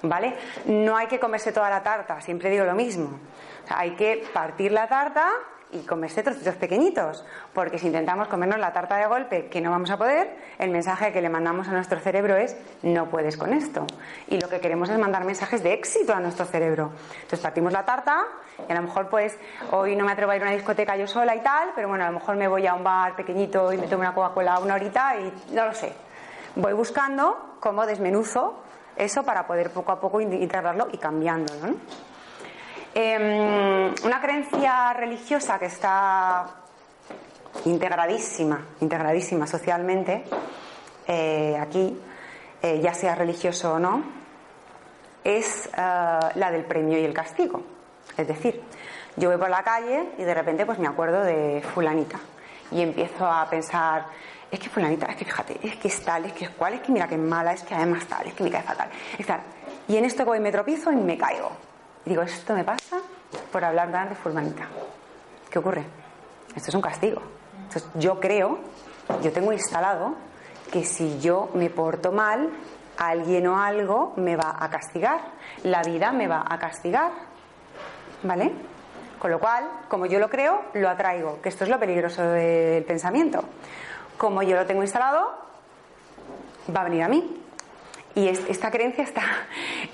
[0.03, 0.37] ¿Vale?
[0.67, 3.19] No hay que comerse toda la tarta, siempre digo lo mismo.
[3.69, 5.31] hay que partir la tarta
[5.77, 9.91] y comerse trocitos pequeñitos, porque si intentamos comernos la tarta de golpe, que no vamos
[9.91, 13.87] a poder, el mensaje que le mandamos a nuestro cerebro es no puedes con esto.
[14.29, 16.93] Y lo que queremos es mandar mensajes de éxito a nuestro cerebro.
[17.15, 18.25] Entonces partimos la tarta
[18.69, 19.37] y a lo mejor pues
[19.73, 22.05] hoy no me atrevo a ir a una discoteca yo sola y tal, pero bueno,
[22.05, 24.75] a lo mejor me voy a un bar pequeñito y me tomo una Coca-Cola una
[24.75, 25.93] horita y no lo sé.
[26.55, 28.63] Voy buscando cómo desmenuzo
[28.97, 31.67] eso para poder poco a poco integrarlo y cambiándolo.
[31.67, 31.75] ¿no?
[32.99, 36.47] Em, una creencia religiosa que está
[37.67, 40.25] integradísima, integradísima socialmente,
[41.07, 42.01] eh, aquí,
[42.63, 44.03] eh, ya sea religioso o no,
[45.23, 47.61] es eh, la del premio y el castigo.
[48.17, 48.63] Es decir,
[49.17, 52.19] yo voy por la calle y de repente pues me acuerdo de fulanita
[52.71, 54.07] y empiezo a pensar,
[54.51, 56.81] es que fulanita, es que fíjate, es que es tal, es que es cual, es
[56.81, 59.27] que mira que es mala, es que además tal, es que me cae fatal, es
[59.27, 59.43] tal.
[59.87, 61.76] Y en esto voy me tropiezo y me caigo.
[62.07, 62.99] Digo, esto me pasa
[63.51, 64.69] por hablar de fulanita.
[65.51, 65.85] ¿Qué ocurre?
[66.55, 67.21] Esto es un castigo.
[67.65, 68.61] Entonces, yo creo,
[69.23, 70.15] yo tengo instalado
[70.71, 72.49] que si yo me porto mal,
[72.97, 75.21] alguien o algo me va a castigar.
[75.65, 77.11] La vida me va a castigar.
[78.23, 78.53] ¿Vale?
[79.19, 82.85] Con lo cual, como yo lo creo, lo atraigo, que esto es lo peligroso del
[82.85, 83.43] pensamiento.
[84.17, 85.27] Como yo lo tengo instalado,
[86.75, 87.46] va a venir a mí.
[88.17, 89.23] Y esta creencia está,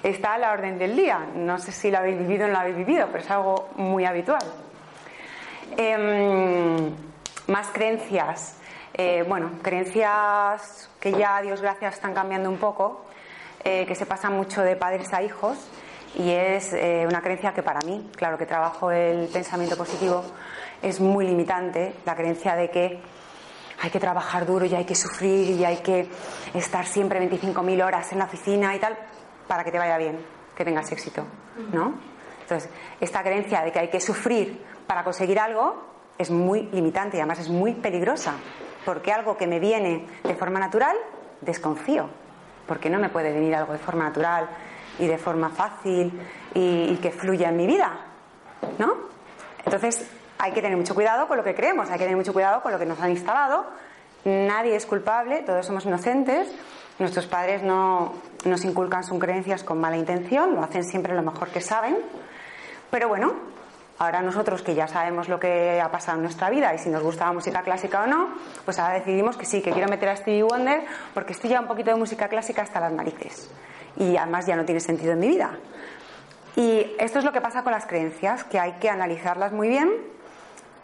[0.04, 1.26] está a la orden del día.
[1.34, 4.04] No sé si la habéis vivido o no la habéis vivido, pero es algo muy
[4.04, 4.44] habitual.
[5.76, 6.94] Em,
[7.48, 8.58] más creencias.
[8.94, 13.04] Eh, bueno, creencias que ya, Dios gracias, están cambiando un poco,
[13.64, 15.58] eh, que se pasan mucho de padres a hijos.
[16.14, 20.22] Y es eh, una creencia que para mí, claro que trabajo el pensamiento positivo,
[20.80, 21.94] es muy limitante.
[22.04, 23.00] La creencia de que
[23.82, 26.08] hay que trabajar duro y hay que sufrir y hay que
[26.54, 28.96] estar siempre 25.000 horas en la oficina y tal
[29.48, 30.24] para que te vaya bien,
[30.56, 31.24] que tengas éxito,
[31.72, 31.94] ¿no?
[32.42, 35.82] Entonces, esta creencia de que hay que sufrir para conseguir algo
[36.16, 38.34] es muy limitante y además es muy peligrosa,
[38.84, 40.96] porque algo que me viene de forma natural,
[41.40, 42.08] desconfío,
[42.68, 44.48] porque no me puede venir algo de forma natural
[45.00, 46.20] y de forma fácil
[46.54, 47.98] y, y que fluya en mi vida,
[48.78, 48.94] ¿no?
[49.64, 50.08] Entonces,
[50.42, 52.72] hay que tener mucho cuidado con lo que creemos, hay que tener mucho cuidado con
[52.72, 53.64] lo que nos han instalado.
[54.24, 56.48] Nadie es culpable, todos somos inocentes.
[56.98, 61.50] Nuestros padres no nos inculcan sus creencias con mala intención, lo hacen siempre lo mejor
[61.50, 61.96] que saben.
[62.90, 63.34] Pero bueno,
[63.98, 67.04] ahora nosotros que ya sabemos lo que ha pasado en nuestra vida y si nos
[67.04, 68.30] gusta la música clásica o no,
[68.64, 71.68] pues ahora decidimos que sí, que quiero meter a Stevie Wonder porque estoy ya un
[71.68, 73.48] poquito de música clásica hasta las narices.
[73.96, 75.56] Y además ya no tiene sentido en mi vida.
[76.56, 79.88] Y esto es lo que pasa con las creencias, que hay que analizarlas muy bien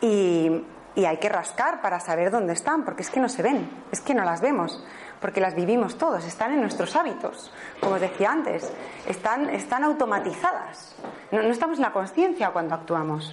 [0.01, 0.65] y,
[0.97, 4.15] hay que rascar para saber dónde están, porque es que no se ven, es que
[4.15, 4.83] no las vemos,
[5.21, 8.73] porque las vivimos todos, están en nuestros hábitos, como os decía antes,
[9.07, 10.97] están, están automatizadas,
[11.31, 13.33] no, estamos en la conciencia cuando actuamos.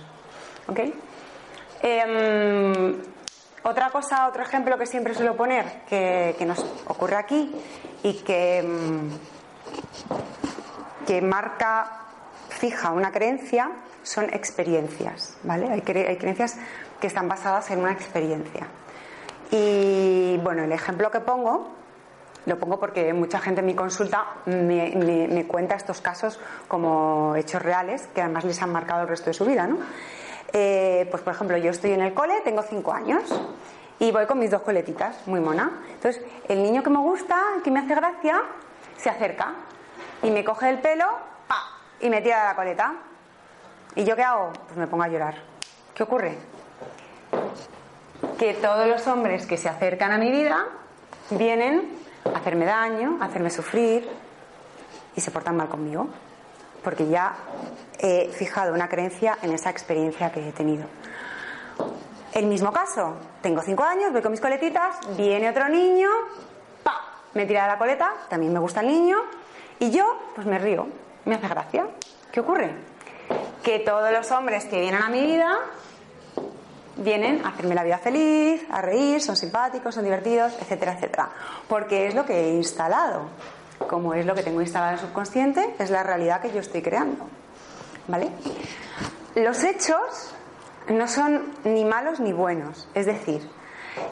[0.67, 0.79] ¿ok?
[1.81, 3.01] Em,
[3.63, 7.51] otra cosa, otro ejemplo que siempre suelo poner, que, nos ocurre aquí
[8.03, 9.09] y que, em,
[11.05, 12.04] que marca,
[12.55, 13.69] fija una creencia,
[14.03, 15.69] son experiencias, ¿vale?
[15.69, 16.57] Hay, creencias
[17.01, 18.67] que están basadas en una experiencia.
[19.51, 21.69] Y bueno, el ejemplo que pongo,
[22.45, 28.07] lo pongo porque mucha gente en mi consulta me, cuenta estos casos como hechos reales
[28.13, 29.77] que además les han marcado el resto de su vida, ¿no?
[30.53, 33.23] Eh, pues por ejemplo, yo estoy en el cole, tengo cinco años
[33.99, 35.81] y voy con mis dos coletitas, muy mona.
[35.93, 38.41] Entonces, el niño que me gusta, que me hace gracia,
[38.97, 39.53] se acerca
[40.23, 41.34] y me coge el pelo.
[42.01, 42.93] Y me tira de la coleta.
[43.95, 44.51] ¿Y yo qué hago?
[44.65, 45.35] Pues me pongo a llorar.
[45.93, 46.37] ¿Qué ocurre?
[48.37, 50.65] Que todos los hombres que se acercan a mi vida
[51.29, 54.09] vienen a hacerme daño, a hacerme sufrir
[55.15, 56.07] y se portan mal conmigo.
[56.83, 57.35] Porque ya
[57.97, 60.85] he fijado una creencia en esa experiencia que he tenido.
[62.33, 66.09] El mismo caso, tengo cinco años, voy con mis coletitas, viene otro niño,
[66.83, 67.01] ¡pa!
[67.33, 69.17] Me tira de la coleta, también me gusta el niño,
[69.79, 70.85] y yo, pues me río,
[71.25, 71.87] me hace gracia.
[72.31, 72.95] ¿Qué ocurre?
[73.65, 75.57] que todos los hombres que vienen a mi vida
[76.97, 81.29] vienen a hacerme la vida feliz, a reír, son simpáticos, son divertidos, etcétera, etcétera.
[81.67, 83.23] Porque es lo que he instalado.
[83.89, 86.83] Como es lo que tengo instalado en el subconsciente, es la realidad que yo estoy
[86.83, 87.27] creando.
[88.07, 88.29] ¿Vale?
[89.33, 90.35] Los hechos
[90.87, 92.87] no son ni malos ni buenos.
[92.93, 93.49] Es decir,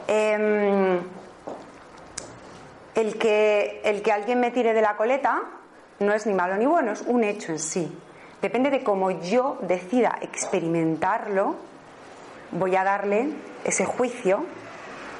[0.08, 0.98] em,
[2.96, 5.42] el, que, el que alguien me tire de la coleta
[6.04, 7.98] no es ni malo ni bueno, es un hecho en sí.
[8.40, 11.56] Depende de cómo yo decida experimentarlo,
[12.52, 13.30] voy a darle
[13.64, 14.44] ese juicio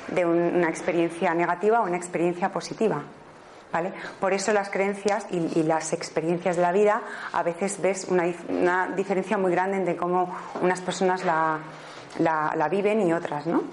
[0.09, 3.03] de una experiencia negativa o una experiencia positiva.
[3.73, 3.93] ¿Vale?
[4.21, 9.37] Por eso las creencias y, las experiencias de la vida a veces ves una, diferencia
[9.37, 13.65] muy grande entre cómo unas personas la, viven y otras, ¿no?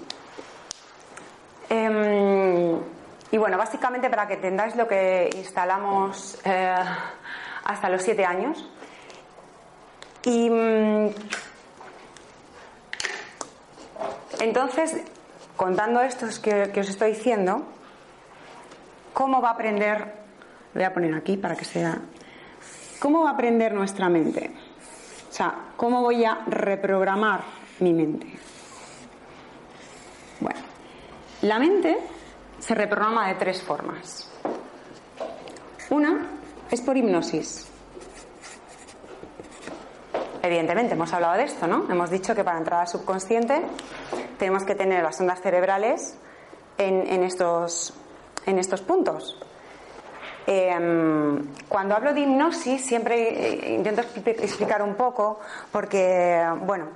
[1.68, 2.80] Em,
[3.32, 6.76] y bueno, básicamente para que entendáis lo que instalamos eh,
[7.64, 8.68] hasta los siete años.
[10.24, 11.08] Y mm,
[14.40, 14.98] entonces,
[15.56, 17.62] contando esto que, que os estoy diciendo,
[19.14, 20.12] ¿cómo va a aprender?
[20.74, 22.02] Voy a poner aquí para que sea.
[23.00, 24.50] ¿Cómo va a aprender nuestra mente?
[25.30, 27.40] O sea, ¿cómo voy a reprogramar
[27.80, 28.26] mi mente?
[30.38, 30.60] Bueno,
[31.40, 31.98] la mente
[32.62, 34.28] se reprograma de tres formas.
[35.90, 36.26] Una
[36.70, 37.66] es por hipnosis.
[40.42, 41.86] Evidentemente, hemos hablado de esto, ¿no?
[41.90, 43.62] Hemos dicho que para entrar al subconsciente
[44.38, 46.16] tenemos que tener las ondas cerebrales
[46.78, 47.92] en, estos,
[48.86, 49.38] puntos.
[50.46, 55.38] Em, cuando hablo de hipnosis siempre eh, intento explicar un poco
[55.70, 56.88] porque, bueno,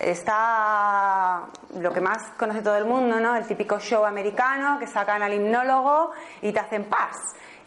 [0.00, 1.42] está
[1.78, 3.36] lo que más conoce todo el mundo, ¿no?
[3.36, 7.16] El típico show americano que sacan al hipnólogo y te hacen paz.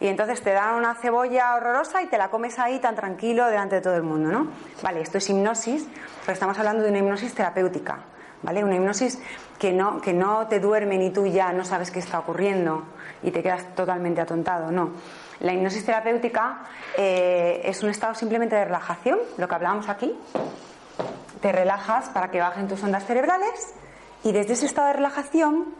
[0.00, 3.76] Y entonces te dan una cebolla horrorosa y te la comes ahí tan tranquilo delante
[3.76, 4.48] de todo el mundo, ¿no?
[4.82, 5.86] Vale, esto es hipnosis,
[6.20, 8.00] pero estamos hablando de una hipnosis terapéutica,
[8.42, 8.64] ¿vale?
[8.64, 9.22] Una hipnosis
[9.58, 12.82] que no, que no te duerme ni tú ya no sabes qué está ocurriendo
[13.22, 14.90] y te quedas totalmente atontado, no.
[15.40, 16.64] La hipnosis terapéutica
[16.98, 20.18] eh, es un estado simplemente de relajación, lo que hablábamos aquí,
[21.44, 23.74] te relajas para que bajen tus ondas cerebrales
[24.22, 25.74] y desde ese estado de relajación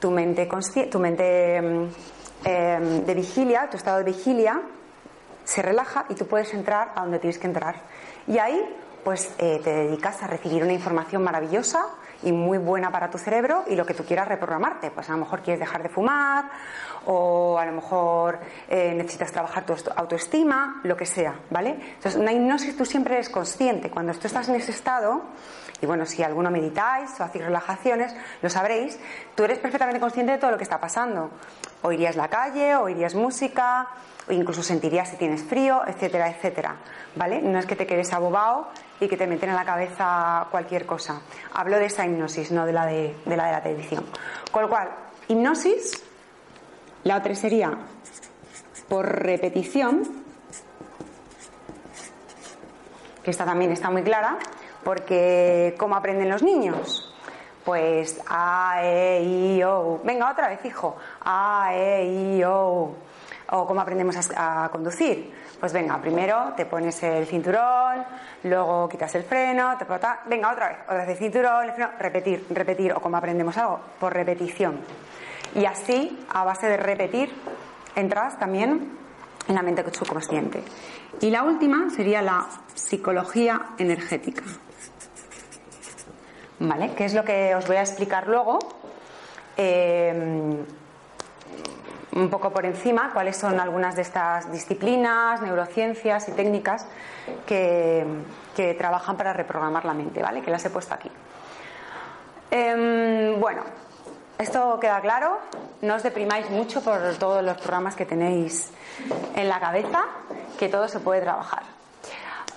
[0.00, 0.46] tu mente,
[0.90, 1.88] tu mente mm,
[2.44, 4.60] em, de vigilia, tu estado de vigilia,
[5.44, 7.76] se relaja y tú puedes entrar a donde tienes que entrar.
[8.26, 8.62] Y ahí
[9.02, 11.86] pues eh, te dedicas a recibir una información maravillosa
[12.22, 14.90] y muy buena para tu cerebro y lo que tú quieras reprogramarte.
[14.90, 16.50] Pues a lo mejor quieres dejar de fumar
[17.06, 21.70] o a lo mejor eh, necesitas trabajar tu autoestima, lo que sea, ¿vale?
[21.70, 23.90] Entonces, una hipnosis tú siempre eres consciente.
[23.90, 25.22] Cuando tú estás en ese estado,
[25.80, 28.98] y bueno, si alguno meditáis o hacéis relajaciones, lo sabréis,
[29.34, 31.30] tú eres perfectamente consciente de todo lo que está pasando.
[31.82, 33.88] Oirías la calle, oirías música,
[34.28, 36.76] o incluso sentirías si tienes frío, etcétera, etcétera,
[37.14, 37.40] ¿vale?
[37.40, 38.68] No es que te quedes abobado
[39.00, 41.20] y que te meten en la cabeza cualquier cosa.
[41.54, 44.04] Hablo de esa hipnosis, no de la de, de la de la televisión.
[44.50, 44.90] Con lo cual,
[45.28, 46.02] hipnosis
[47.04, 47.70] la otra sería
[48.88, 50.02] por repetición,
[53.22, 54.38] que esta también está muy clara,
[54.88, 57.14] porque ¿cómo aprenden los niños?
[57.62, 60.00] Pues A, E, I, O.
[60.02, 60.96] Venga, otra vez, hijo.
[61.26, 62.94] A, E, I, O.
[63.50, 65.30] O cómo aprendemos a, conducir.
[65.60, 68.02] Pues venga, primero te pones el cinturón,
[68.44, 69.84] luego quitas el freno, te
[70.24, 73.80] venga otra vez, otra vez el cinturón, el freno, repetir, repetir, o cómo aprendemos algo,
[74.00, 74.80] por repetición.
[75.54, 77.30] Y así, a base de repetir,
[77.94, 78.96] entras también
[79.46, 80.62] en la mente subconsciente.
[81.20, 84.44] Y la última sería la psicología energética.
[86.60, 86.94] ¿Vale?
[86.94, 88.58] Que es lo que os voy a explicar luego.
[89.56, 90.64] Eh,
[92.12, 96.86] un poco por encima cuáles son algunas de estas disciplinas, neurociencias y técnicas
[97.46, 98.06] que,
[98.76, 100.42] trabajan para reprogramar la mente, ¿vale?
[100.42, 101.08] Que las he puesto aquí.
[102.50, 103.62] Em, bueno,
[104.36, 105.38] esto queda claro.
[105.80, 108.72] No os deprimáis mucho por todos los programas que tenéis
[109.36, 110.06] en la cabeza,
[110.58, 111.77] que todo se puede trabajar.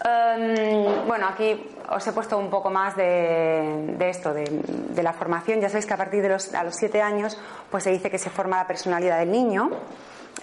[0.03, 5.59] Em, bueno, aquí os he puesto un poco más de, esto, de, la formación.
[5.61, 8.17] Ya sabéis que a partir de los, a los siete años, pues se dice que
[8.17, 9.69] se forma la personalidad del niño,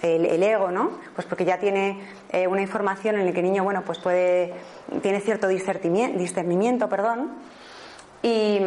[0.01, 0.91] el, ego, ¿no?
[1.13, 4.53] Pues porque ya tiene eh, una información en la que el niño, bueno, pues puede,
[5.01, 7.33] tiene cierto discernimiento, perdón,
[8.21, 8.59] y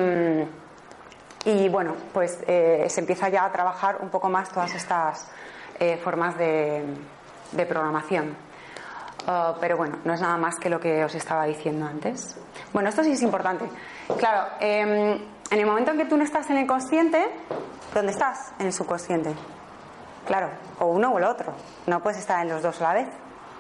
[1.45, 5.29] y bueno, pues eh, se empieza ya a trabajar un poco más todas estas
[5.81, 6.85] eh, formas de,
[7.69, 8.37] programación.
[9.27, 12.37] Uh, pero bueno, no es nada más que lo que os estaba diciendo antes.
[12.73, 13.65] Bueno, esto sí es importante.
[14.19, 15.13] Claro, em,
[15.51, 17.25] en el momento en que tú no estás en el consciente,
[17.95, 18.53] ¿dónde estás?
[18.59, 19.33] En el subconsciente.
[20.27, 20.51] Claro,
[20.81, 21.53] o uno o el otro.
[21.87, 23.09] No puedes estar en los dos a la vez.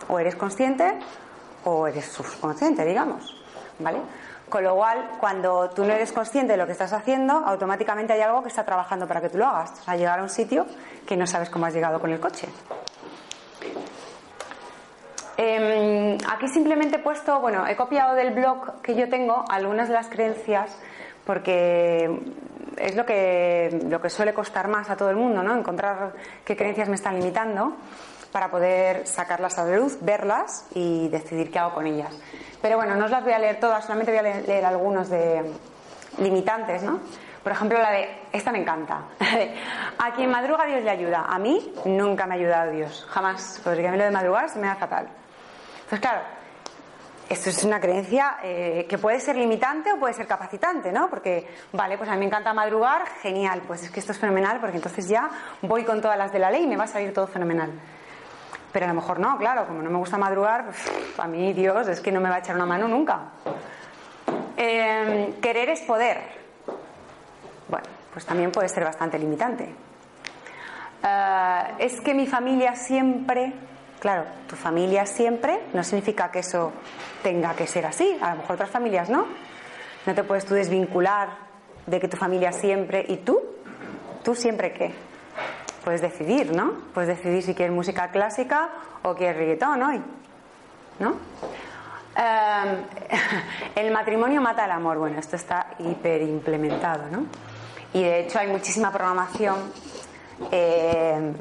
[0.09, 0.99] O eres consciente
[1.65, 3.41] o eres subconsciente, digamos.
[3.79, 4.01] ¿Vale?
[4.49, 8.21] Con lo cual, cuando tú no eres consciente de lo que estás haciendo, automáticamente hay
[8.21, 9.73] algo que está trabajando para que tú lo hagas.
[9.81, 10.67] O sea, llegar a un sitio
[11.07, 12.49] que no sabes cómo has llegado con el coche.
[15.45, 19.95] Em, aquí simplemente he puesto, bueno, he copiado del blog que yo tengo algunas de
[19.95, 20.79] las creencias
[21.27, 22.09] porque
[22.77, 25.59] es lo que, lo que suele costar más a todo el mundo, ¿no?
[25.59, 26.13] Encontrar
[26.45, 27.73] qué creencias me están limitando
[28.31, 32.17] para poder sacarlas a la luz, verlas y decidir qué hago con ellas.
[32.61, 35.43] Pero bueno, no os las voy a leer todas, solamente voy a leer, algunos de
[36.19, 37.01] limitantes, ¿no?
[37.43, 39.07] Por ejemplo, la de, esta me encanta.
[39.99, 41.27] a quien madruga Dios le ayuda.
[41.29, 43.61] A mí nunca me ha ayudado Dios, jamás.
[43.65, 45.09] Porque a mí lo de madrugar se me da fatal.
[45.93, 46.27] Entonces, claro,
[47.29, 51.11] esto es una creencia eh, que puede ser limitante o puede ser capacitante, ¿no?
[51.11, 54.59] Porque, vale, pues a mí me encanta madrugar, genial, pues es que esto es fenomenal
[54.59, 55.29] porque entonces ya
[55.61, 57.73] voy con todas las de la ley y me va a salir todo fenomenal.
[58.73, 60.71] Pero a lo mejor no, claro, como no me gusta madrugar,
[61.19, 63.25] a mí Dios es que no me va a echar una mano nunca.
[64.57, 66.23] Em, querer es poder.
[67.69, 69.75] Bueno, pues también puede ser bastante limitante.
[71.05, 73.53] Eh, es que mi familia siempre,
[74.03, 76.73] claro, tu familia siempre no significa que eso
[77.23, 78.19] tenga que ser así.
[78.21, 79.27] A lo mejor otras familias no.
[80.05, 81.29] No te puedes desvincular
[81.87, 83.41] de que tu familia siempre y tú,
[84.25, 84.93] tú siempre qué
[85.85, 86.73] puedes decidir, ¿no?
[86.93, 88.71] Puedes decidir si quieres música clásica
[89.03, 90.03] o quieres reggaetón hoy,
[90.99, 91.15] ¿no?
[92.17, 92.85] Em,
[93.87, 94.99] el matrimonio mata el amor.
[94.99, 97.27] Bueno, esto está hiper implementado, ¿no?
[97.93, 99.59] Y de hecho hay muchísima programación
[100.51, 101.35] eh,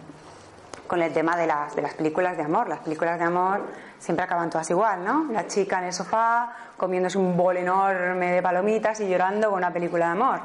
[0.92, 2.68] con el tema de las, de las películas de amor.
[2.68, 3.62] Las películas de amor
[3.98, 5.24] siempre acaban todas igual, ¿no?
[5.32, 9.72] La chica en el sofá comiéndose un bol enorme de palomitas y llorando con una
[9.72, 10.42] película de amor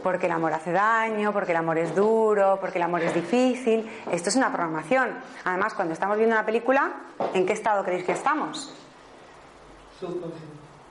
[0.00, 3.90] porque el amor hace daño, porque el amor es duro, porque el amor es difícil.
[4.12, 5.18] Esto es una programación.
[5.44, 6.92] Además, cuando estamos viendo una película,
[7.34, 8.72] ¿en qué estado creéis que estamos?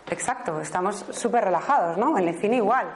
[0.09, 2.17] Exacto, estamos súper relajados, ¿no?
[2.17, 2.87] En el cine igual.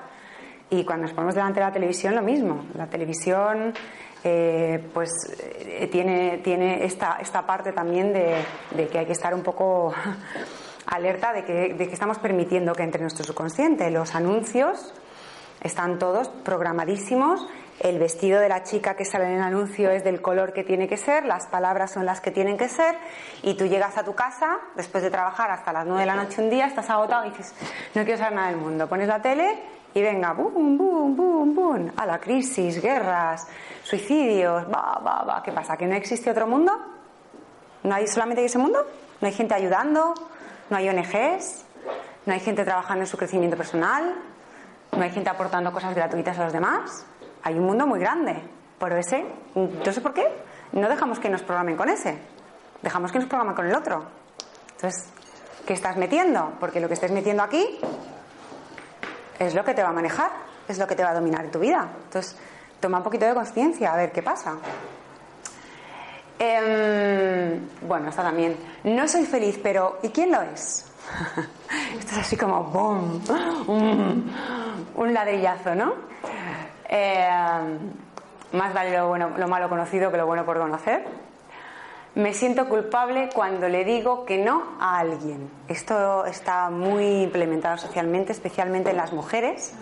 [0.69, 2.65] Y cuando nos ponemos delante de la televisión, lo mismo.
[2.75, 3.73] La televisión,
[4.23, 5.09] eh, pues,
[5.59, 9.93] eh, tiene, tiene esta, esta parte también de, que hay que estar un poco
[10.85, 13.89] alerta de que, de que estamos permitiendo que entre nuestro subconsciente.
[13.89, 14.93] Los anuncios
[15.61, 17.47] están todos programadísimos.
[17.79, 20.87] El vestido de la chica que sale en el anuncio es del color que tiene
[20.87, 22.95] que ser, las palabras son las que tienen que ser,
[23.41, 26.43] y tú llegas a tu casa después de trabajar hasta las 9 de la noche
[26.43, 27.55] un día, estás agotado y dices,
[27.95, 28.87] no quiero saber nada del mundo.
[28.87, 33.47] Pones la tele y venga, boom, boom, boom, boom, a la crisis, guerras,
[33.83, 35.43] suicidios, va, va, va.
[35.43, 35.75] ¿Qué pasa?
[35.75, 36.71] ¿Que no existe otro mundo?
[37.83, 38.85] ¿No hay solamente ese mundo?
[39.19, 40.13] ¿No hay gente ayudando?
[40.69, 41.65] ¿No hay ONGs?
[42.25, 44.15] ¿No hay gente trabajando en su crecimiento personal?
[44.97, 47.05] no hay gente aportando cosas gratuitas a los demás.
[47.43, 48.41] Hay un mundo muy grande.
[48.77, 49.25] Por ese,
[49.55, 50.27] no sé por qué,
[50.71, 52.17] no dejamos que nos programen con ese.
[52.81, 54.05] Dejamos que nos programen con el otro.
[54.75, 55.09] Entonces,
[55.65, 56.53] ¿qué estás metiendo?
[56.59, 57.79] Porque lo que estés metiendo aquí
[59.41, 60.29] es lo que te va a manejar,
[60.67, 61.87] es lo que te va a dominar en tu vida.
[62.05, 62.37] Entonces,
[62.79, 64.55] toma un poquito de conciencia, a ver qué pasa.
[66.37, 68.55] Em, bueno, está también.
[68.83, 70.91] No soy feliz, pero ¿y quién lo es?
[71.97, 73.21] Esto es así como ¡boom!
[74.95, 75.93] Un, ladrillazo, ¿no?
[76.87, 77.29] Eh,
[78.51, 81.03] más vale lo, bueno, lo malo conocido que lo bueno por conocer.
[82.13, 85.49] Me siento culpable cuando le digo que no a alguien.
[85.69, 89.73] Esto está muy implementado socialmente, especialmente en las mujeres,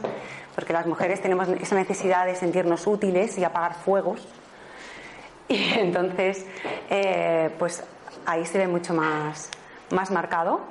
[0.53, 4.27] porque las mujeres tenemos esa necesidad de sentirnos útiles y apagar fuegos.
[5.47, 6.45] Y entonces,
[6.91, 7.83] eh, pues
[8.27, 9.49] ahí se ve mucho más,
[9.89, 10.61] más marcado.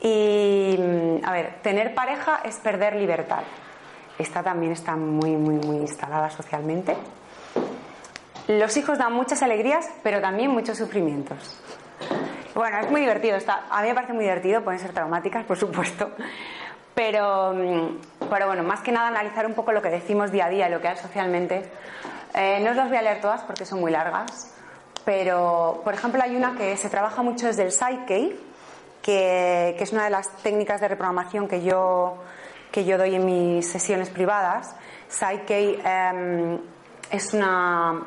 [0.00, 3.42] Y, mm, a ver, tener pareja es perder libertad.
[4.18, 6.96] Esta también está muy, muy, muy instalada socialmente.
[8.48, 11.58] Los hijos dan muchas alegrías, pero también muchos sufrimientos.
[12.54, 13.36] Bueno, es muy divertido.
[13.36, 16.10] Está, a mí me parece muy divertido, pueden ser traumáticas, por supuesto.
[16.94, 20.48] Pero, mm, pero bueno, más que nada analizar un poco lo que decimos día a
[20.48, 21.70] día lo que hay socialmente.
[22.32, 24.54] Eh, no os las voy a leer todas porque son muy largas,
[25.04, 28.36] pero por ejemplo hay una que se trabaja mucho desde el Psyche,
[29.02, 32.16] que, es una de las técnicas de reprogramación que yo,
[32.72, 34.74] que yo doy en mis sesiones privadas.
[35.08, 36.58] Psyche em,
[37.10, 38.02] es, una,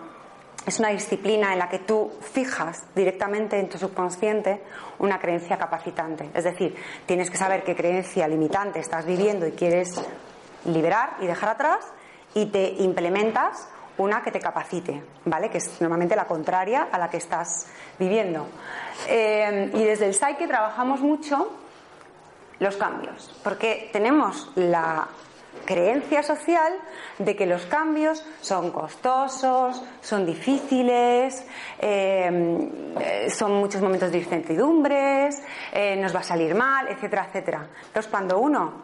[0.70, 4.61] es una disciplina en la que tú fijas directamente en tu subconsciente
[4.99, 6.30] una creencia capacitante.
[6.34, 6.76] Es decir,
[7.07, 9.99] tienes que saber qué creencia limitante estás viviendo y quieres
[10.65, 11.80] liberar y dejar atrás
[12.36, 13.67] y te implementas
[13.97, 15.49] una que te capacite, ¿vale?
[15.49, 17.67] Que es normalmente la contraria a la que estás
[17.97, 18.47] viviendo.
[19.07, 21.51] Eh, y desde el Psyche trabajamos mucho
[22.59, 25.07] los cambios, porque tenemos la
[25.66, 26.74] creencia social
[27.18, 31.45] de que los cambios son costosos, son difíciles,
[31.80, 35.41] eh, son muchos momentos de incertidumbres,
[35.72, 37.68] eh, nos va a salir mal, etcétera, etcétera.
[37.88, 38.84] Entonces, cuando uno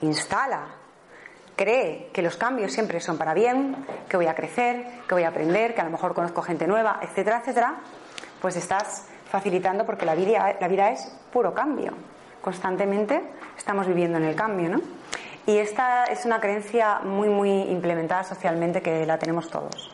[0.00, 0.66] instala
[1.56, 3.76] cree que los cambios siempre son para bien,
[4.08, 7.00] que voy a crecer, que voy a aprender, que a lo mejor conozco gente nueva,
[7.02, 7.74] etcétera, etcétera,
[8.40, 11.92] pues estás facilitando porque la vida, la vida es puro cambio.
[12.40, 13.22] Constantemente
[13.56, 14.80] estamos viviendo en el cambio, ¿no?
[15.48, 19.90] Y esta es una creencia muy, muy implementada socialmente que la tenemos todos.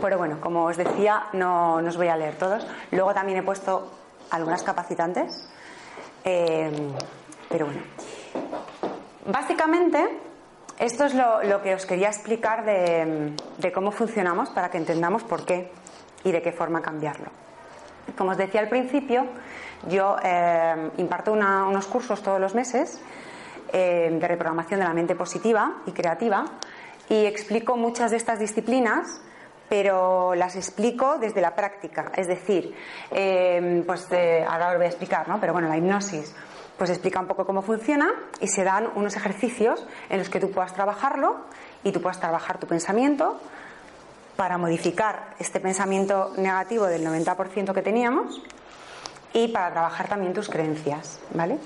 [0.00, 2.66] Pero bueno, como os decía, no, no os voy a leer todos.
[2.90, 3.92] Luego también he puesto
[4.30, 5.46] algunas capacitantes.
[6.24, 6.72] Eh,
[7.50, 7.82] pero bueno.
[9.26, 10.08] Básicamente,
[10.78, 15.70] esto es lo, que os quería explicar de, cómo funcionamos para que entendamos por qué
[16.24, 17.28] y de qué forma cambiarlo.
[18.16, 19.26] Como os decía al principio,
[19.86, 23.02] yo eh, imparto unos cursos todos los meses
[23.72, 26.44] eh, de reprogramación de la mente positiva y creativa
[27.08, 29.20] y explico muchas de estas disciplinas
[29.68, 32.10] pero las explico desde la práctica.
[32.16, 32.74] Es decir,
[33.10, 34.08] eh, pues
[34.48, 35.38] ahora os voy a explicar, ¿no?
[35.40, 36.34] Pero bueno, la hipnosis,
[36.78, 38.08] pues explica un poco cómo funciona
[38.40, 41.36] y se dan unos ejercicios en los que tú puedas trabajarlo
[41.82, 43.40] y tú puedas trabajar tu pensamiento
[44.36, 48.40] para modificar este pensamiento negativo del 90% que teníamos
[49.32, 51.58] y para trabajar también tus creencias, ¿vale?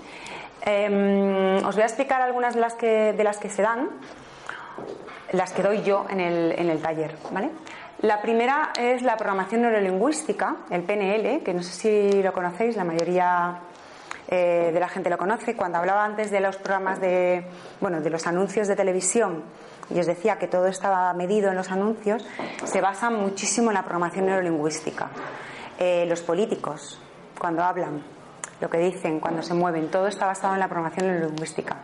[0.65, 3.89] Em, os voy a explicar algunas de las que, se dan,
[5.33, 7.51] las que doy yo en el, en el taller, ¿vale?
[8.03, 12.85] La primera es la programación neurolingüística, el PNL, que no sé si lo conocéis, la
[12.85, 13.61] mayoría
[14.29, 15.55] eh, de la gente lo conoce.
[15.55, 17.45] Cuando hablaba antes de los programas de,
[17.81, 19.45] bueno, de los anuncios de televisión
[19.91, 22.27] y os decía que todo estaba medido en los anuncios,
[22.65, 25.09] se basa muchísimo en la programación neurolingüística.
[25.79, 27.01] Eh, los políticos,
[27.39, 28.03] cuando hablan,
[28.63, 31.77] lo que dicen, cuando se mueven, todo está basado en la programación neurolingüística.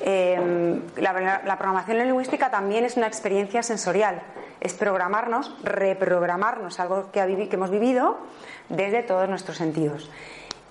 [0.00, 4.22] Eh, la, la, programación lingüística también es una experiencia sensorial,
[4.60, 8.18] es programarnos, reprogramarnos algo que, que hemos vivido
[8.68, 10.10] desde todos nuestros sentidos.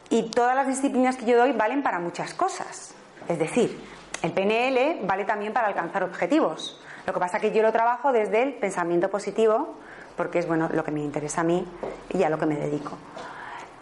[0.10, 2.96] Y todas las disciplinas que yo doy valen para muchas cosas.
[3.28, 3.80] Es decir,
[4.24, 6.82] el PNL vale también para alcanzar objetivos.
[7.06, 9.76] Lo que pasa es que yo lo trabajo desde el pensamiento positivo,
[10.16, 11.68] porque es bueno lo que me interesa a mí
[12.10, 12.98] y a lo que me dedico.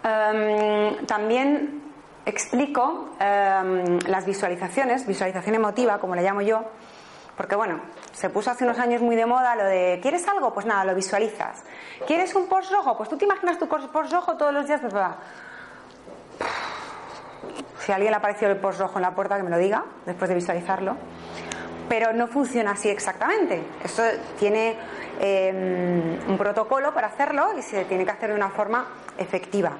[0.06, 1.82] Em, también
[2.28, 6.64] explico em, las visualizaciones, visualización emotiva, como le llamo yo,
[7.36, 7.82] porque bueno,
[8.14, 10.54] se puso hace unos años muy de moda lo de ¿quieres algo?
[10.54, 11.64] Pues nada, lo visualizas.
[12.06, 12.96] ¿Quieres un post rojo?
[12.96, 14.80] Pues tú te imaginas tu post rojo todos los días.
[14.80, 14.94] Pues,
[17.80, 20.30] si alguien le apareció el post rojo en la puerta, que me lo diga después
[20.30, 20.98] de visualizarlo.
[21.88, 23.62] Pero no funciona así exactamente.
[23.84, 24.04] Esto
[24.40, 24.76] tiene
[25.20, 29.78] em, un protocolo para hacerlo y se tiene que hacer de una forma efectiva.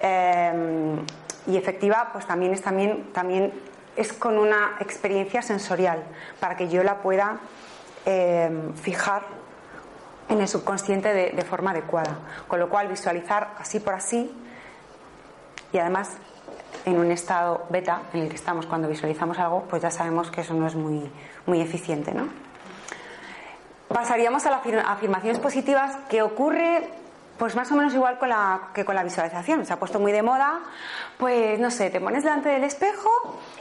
[0.00, 0.98] Em,
[1.46, 3.52] y efectiva pues también es también, también
[3.96, 6.02] es con una experiencia sensorial
[6.40, 7.38] para que yo la pueda
[8.04, 8.50] eh,
[8.82, 9.22] fijar
[10.28, 12.18] en el subconsciente de, forma adecuada
[12.48, 14.34] con lo cual visualizar así por así
[15.72, 16.16] y además
[16.86, 20.40] en un estado beta en el que estamos cuando visualizamos algo pues ya sabemos que
[20.40, 21.10] eso no es muy,
[21.44, 22.28] muy eficiente ¿no?
[23.88, 26.88] pasaríamos a las afirmaciones positivas que ocurre
[27.38, 29.66] pues más o menos igual con la, que con la visualización.
[29.66, 30.60] Se ha puesto muy de moda.
[31.18, 33.10] Pues no sé, te pones delante del espejo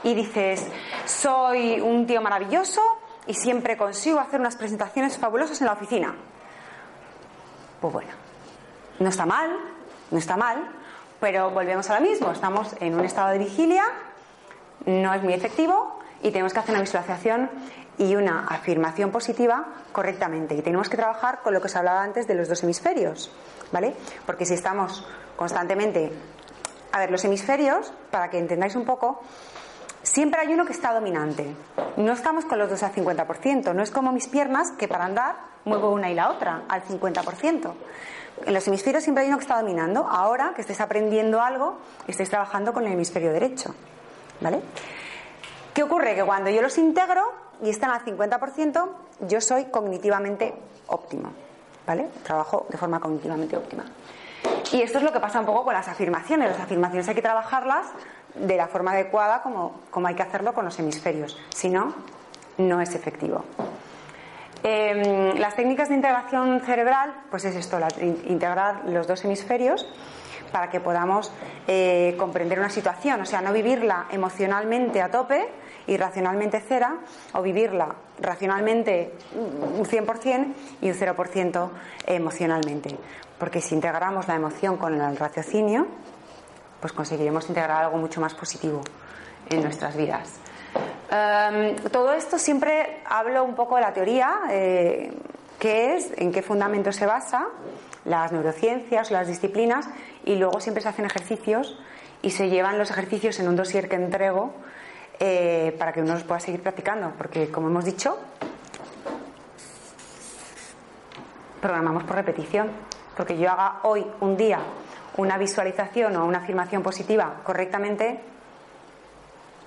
[0.04, 0.66] y dices,
[1.06, 2.82] soy un tío maravilloso
[3.28, 6.16] y siempre consigo hacer unas presentaciones fabulosas en la oficina.
[7.82, 8.12] Pues bueno,
[9.00, 9.52] no está mal,
[10.12, 10.70] no está mal,
[11.20, 12.32] pero volvemos a lo mismo.
[12.32, 13.84] Estamos en un estado de vigilia,
[14.86, 17.50] no es muy efectivo y tenemos que hacer una visualización
[17.98, 20.56] y una afirmación positiva correctamente.
[20.56, 23.32] Y tenemos que trabajar con lo que os hablaba antes de los dos hemisferios.
[23.72, 23.94] ¿vale?
[24.26, 25.06] Porque si estamos
[25.36, 26.12] constantemente.
[26.92, 29.22] A ver, los hemisferios, para que entendáis un poco,
[30.02, 31.54] siempre hay uno que está dominante.
[31.98, 33.74] No estamos con los dos al 50%.
[33.74, 35.36] No es como mis piernas, que para andar
[35.66, 37.74] muevo una y la otra al 50%.
[38.46, 40.08] En los hemisferios siempre hay uno que está dominando.
[40.08, 41.78] Ahora que estáis aprendiendo algo,
[42.08, 43.74] estáis trabajando con el hemisferio derecho.
[44.42, 44.62] ¿Vale?
[45.74, 46.16] ¿Qué ocurre?
[46.16, 47.24] Que cuando yo los integro
[47.62, 48.90] y están al 50%,
[49.22, 50.54] yo soy cognitivamente
[50.88, 51.32] óptimo.
[51.86, 52.08] ¿vale?
[52.24, 53.86] Trabajo de forma cognitivamente óptima.
[54.72, 56.50] Y esto es lo que pasa un poco con las afirmaciones.
[56.50, 57.88] Las afirmaciones hay que trabajarlas
[58.36, 61.38] de la forma adecuada como, como hay que hacerlo con los hemisferios.
[61.50, 61.94] Si no,
[62.58, 63.44] no es efectivo.
[64.68, 67.78] Em, las técnicas de integración cerebral, pues es esto,
[68.26, 69.86] integrar los dos hemisferios
[70.52, 71.32] para que podamos
[71.68, 75.48] eh, comprender una situación, o sea, no vivirla emocionalmente a tope
[75.86, 76.96] y racionalmente cera,
[77.34, 81.70] o vivirla racionalmente un 100% y un 0%
[82.08, 82.98] emocionalmente.
[83.38, 85.86] Porque si integramos la emoción con el raciocinio,
[86.80, 88.82] pues conseguiremos integrar algo mucho más positivo
[89.48, 90.40] en nuestras vidas.
[91.10, 95.14] Em, todo esto siempre hablo un poco de la teoría, eh,
[95.60, 97.48] qué es, en qué fundamento se basa,
[98.06, 99.88] las neurociencias, las disciplinas,
[100.26, 101.78] y luego siempre se hacen ejercicios
[102.22, 104.54] y se llevan los ejercicios en un dossier que entrego
[105.20, 108.18] eh, para que uno los pueda seguir practicando, porque como hemos dicho,
[111.62, 112.70] programamos por repetición,
[113.16, 114.60] porque yo haga hoy un día
[115.18, 118.20] una visualización o una afirmación positiva correctamente,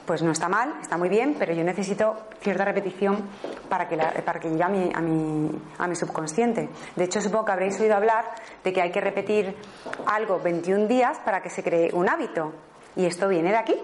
[0.09, 3.29] pues no está mal, está muy bien, pero yo necesito cierta repetición
[3.69, 6.71] para que, para que llegue a mi, a, mi, a mi subconsciente.
[6.97, 8.25] De hecho, supongo que habréis oído hablar
[8.65, 9.55] de que hay que repetir
[10.07, 12.55] algo 21 días para que se cree un hábito.
[12.97, 13.79] Y esto viene de aquí,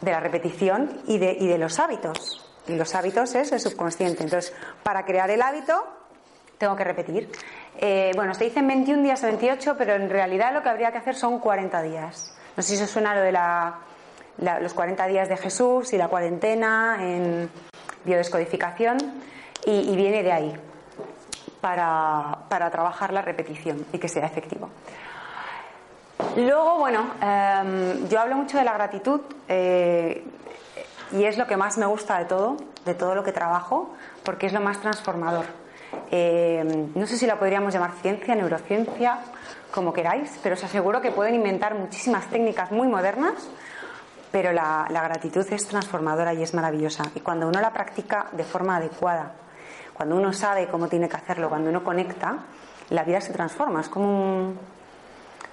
[0.00, 2.44] de la repetición y de, y de los hábitos.
[2.66, 4.24] Y los hábitos es el subconsciente.
[4.24, 4.52] Entonces,
[4.82, 5.86] para crear el hábito,
[6.58, 7.30] tengo que repetir.
[7.78, 10.98] Eh, bueno, se dicen 21 días o 28, pero en realidad lo que habría que
[10.98, 12.36] hacer son 40 días.
[12.56, 13.78] No sé si os suena lo de la,
[14.38, 17.50] los 40 días de Jesús y la cuarentena en
[18.04, 18.98] biodescodificación,
[19.66, 20.54] y, viene de ahí,
[21.60, 24.68] para, para, trabajar la repetición y que sea efectivo.
[26.36, 30.22] Luego, bueno, em, yo hablo mucho de la gratitud eh,
[31.12, 34.46] y es lo que más me gusta de todo, de todo lo que trabajo, porque
[34.46, 35.46] es lo más transformador.
[36.10, 39.18] Eh, no sé si la podríamos llamar ciencia, neurociencia,
[39.70, 43.34] como queráis, pero os aseguro que pueden inventar muchísimas técnicas muy modernas,
[44.34, 47.04] pero la, gratitud es transformadora y es maravillosa.
[47.14, 49.30] Y cuando uno la practica de forma adecuada,
[49.92, 52.38] cuando uno sabe cómo tiene que hacerlo, cuando uno conecta,
[52.90, 53.80] la vida se transforma.
[53.82, 54.58] Es como un,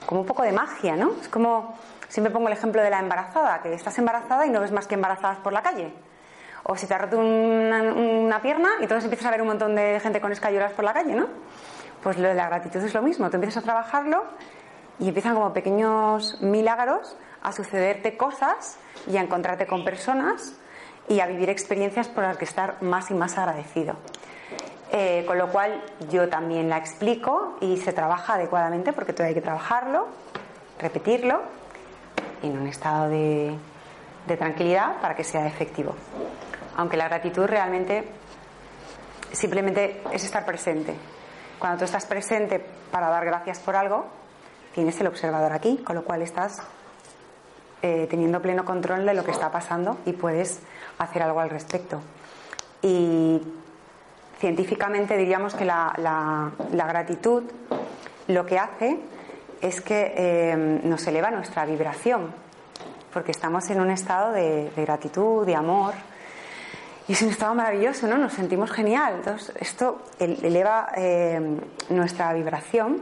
[0.08, 1.12] como un poco de magia, ¿no?
[1.22, 1.76] Es como,
[2.08, 4.96] siempre pongo el ejemplo de la embarazada, que estás embarazada y no ves más que
[4.96, 5.94] embarazadas por la calle
[6.64, 10.00] o si te ha roto una, pierna y entonces empiezas a ver un montón de
[10.00, 11.28] gente con escayuras por la calle, ¿no?
[12.02, 14.24] Pues lo de la gratitud es lo mismo, tú empiezas a trabajarlo
[15.00, 18.78] y empiezan como pequeños milagros a sucederte cosas
[19.08, 20.54] y a encontrarte con personas
[21.08, 23.96] y a vivir experiencias por las que estar más y más agradecido.
[24.92, 29.34] Eh, con lo cual yo también la explico y se trabaja adecuadamente porque todo hay
[29.34, 30.08] que trabajarlo,
[30.80, 31.42] repetirlo
[32.44, 33.58] en un estado de
[34.38, 35.96] tranquilidad para que sea efectivo
[36.78, 38.04] aunque la gratitud realmente
[39.32, 40.96] simplemente es estar presente.
[41.60, 42.60] Cuando tú estás presente
[42.92, 44.06] para dar gracias por algo,
[44.74, 46.62] tienes el observador aquí, con lo cual estás
[47.82, 50.60] eh, teniendo pleno control de lo que está pasando y puedes
[50.98, 52.02] hacer algo al respecto.
[52.82, 53.42] Y
[54.40, 57.44] científicamente diríamos que la, gratitud
[58.28, 59.00] lo que hace
[59.62, 62.34] es que eh, nos eleva nuestra vibración,
[63.14, 65.94] porque estamos en un estado de gratitud, de amor,
[67.08, 68.18] y es un estado maravilloso, ¿no?
[68.18, 69.16] Nos sentimos genial.
[69.16, 71.60] Entonces, esto eleva eh,
[71.90, 73.02] nuestra vibración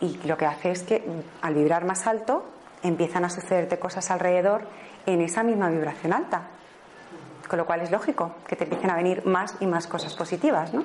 [0.00, 1.02] y lo que hace es que
[1.40, 2.44] al vibrar más alto
[2.84, 4.62] empiezan a sucederte cosas alrededor
[5.06, 6.42] en esa misma vibración alta.
[7.48, 10.72] Con lo cual es lógico que te empiecen a venir más y más cosas positivas,
[10.72, 10.84] ¿no?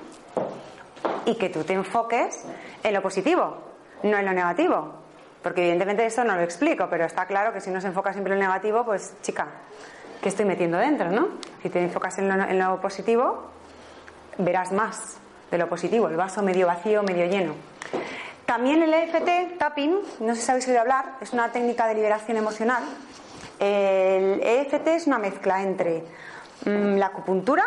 [1.26, 2.45] Y que tú te enfoques
[2.84, 3.58] en lo positivo,
[4.04, 4.93] no en lo negativo.
[5.41, 8.34] Porque evidentemente eso no lo explico, pero está claro que si no se enfoca siempre
[8.34, 9.47] en lo negativo, pues chica,
[10.22, 11.30] ¿qué estoy metiendo dentro, ¿no?
[11.62, 13.45] Si te enfocas en lo, positivo,
[14.38, 15.18] verás más
[15.50, 17.54] de lo positivo, el vaso medio vacío, medio lleno.
[18.50, 22.36] También el EFT, tapping, no sé si habéis oído hablar, es una técnica de liberación
[22.36, 22.84] emocional.
[23.60, 26.04] El EFT es una mezcla entre
[26.66, 27.64] mm, la acupuntura,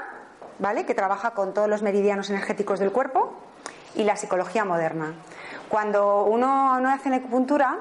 [0.59, 0.85] ¿vale?
[0.85, 3.33] que trabaja con todos los meridianos energéticos del cuerpo,
[3.95, 5.15] y la psicología moderna.
[5.69, 7.79] Cuando uno no hace acupuntura,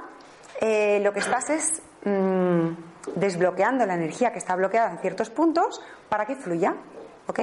[0.59, 2.69] eh, lo que estás es mm,
[3.15, 6.75] desbloqueando la energía que está bloqueada en ciertos puntos para que fluya.
[7.25, 7.39] ¿Ok?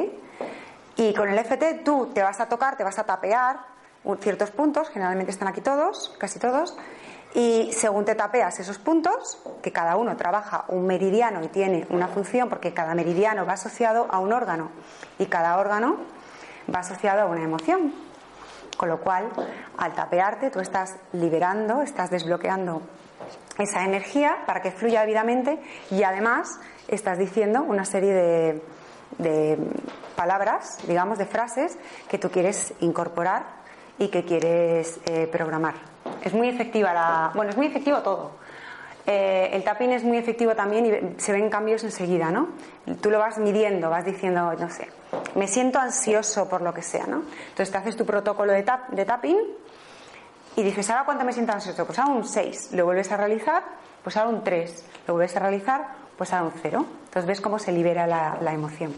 [0.94, 3.77] Y con el FT tú te vas a tocar, te vas a tapear
[4.16, 6.76] ciertos puntos, generalmente están aquí todos, casi todos,
[7.34, 12.08] y según te tapeas esos puntos, que cada uno trabaja un meridiano y tiene una
[12.08, 14.70] función, porque cada meridiano va asociado a un órgano
[15.18, 15.96] y cada órgano
[16.74, 17.92] va asociado a una emoción.
[18.76, 19.28] Con lo cual,
[19.76, 22.80] al tapearte, tú estás liberando, estás desbloqueando
[23.58, 25.58] esa energía para que fluya debidamente
[25.90, 28.62] y además estás diciendo una serie
[29.18, 29.58] de,
[30.14, 31.76] palabras, digamos, de frases
[32.08, 33.58] que tú quieres incorporar
[33.98, 35.74] y que quieres eh, programar.
[36.22, 37.30] Es muy efectiva la.
[37.34, 38.32] Bueno, es muy efectivo todo.
[39.06, 42.48] Eh, el tapping es muy efectivo también y se ven cambios enseguida, ¿no?
[43.00, 44.88] Tú lo vas midiendo, vas diciendo, no sé,
[45.34, 47.22] me siento ansioso por lo que sea, ¿no?
[47.48, 49.38] Entonces te haces tu protocolo de, tap, de tapping
[50.56, 51.86] y dices, ¿ahora cuánto me siento ansioso?
[51.86, 52.72] Pues ahora un 6.
[52.72, 53.62] Lo vuelves a realizar,
[54.02, 54.84] pues ahora un 3.
[55.06, 56.84] Lo vuelves a realizar, pues ahora un 0.
[57.04, 58.94] Entonces ves cómo se libera la, emoción.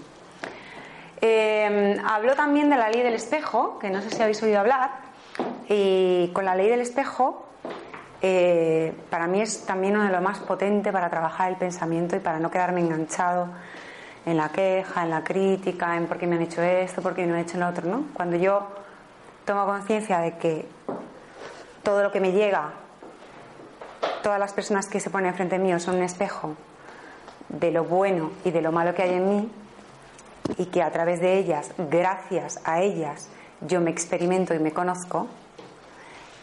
[1.22, 4.90] Eh, habló también de la ley del espejo, que no sé si habéis oído hablar.
[5.68, 7.46] Y con la ley del espejo,
[8.22, 12.20] eh, para mí es también uno de lo más potente para trabajar el pensamiento y
[12.20, 13.48] para no quedarme enganchado
[14.26, 17.26] en la queja, en la crítica, en por qué me han hecho esto, por qué
[17.26, 18.04] no he hecho lo otro, ¿no?
[18.12, 18.66] Cuando yo
[19.44, 20.66] tomo conciencia de que
[21.82, 22.72] todo lo que me llega,
[24.22, 26.54] todas las personas que se ponen frente mío son un espejo
[27.48, 29.50] de lo bueno y de lo malo que hay en mí
[30.58, 33.28] y que a través de ellas, gracias a ellas,
[33.60, 35.26] yo me experimento y me conozco,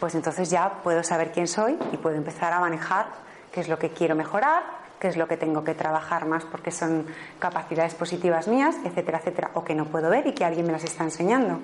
[0.00, 3.06] pues entonces ya puedo saber quién soy y puedo empezar a manejar
[3.52, 6.70] qué es lo que quiero mejorar que es lo que tengo que trabajar más porque
[6.70, 7.06] son
[7.38, 10.84] capacidades positivas mías, etcétera, etcétera, o que no puedo ver y que alguien me las
[10.84, 11.60] está enseñando.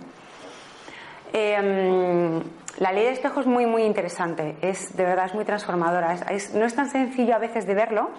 [1.32, 2.40] Em,
[2.78, 6.16] la ley de espejo es muy, muy interesante, es, de verdad es muy transformadora.
[6.54, 8.10] no es tan sencillo a veces de verlo,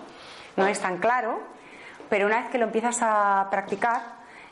[0.57, 1.39] no es tan claro,
[2.09, 4.01] pero una vez que lo empiezas a practicar,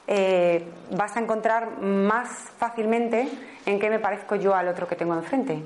[0.07, 3.27] eh, vas a encontrar más fácilmente
[3.65, 5.63] en qué me parezco yo al otro que tengo enfrente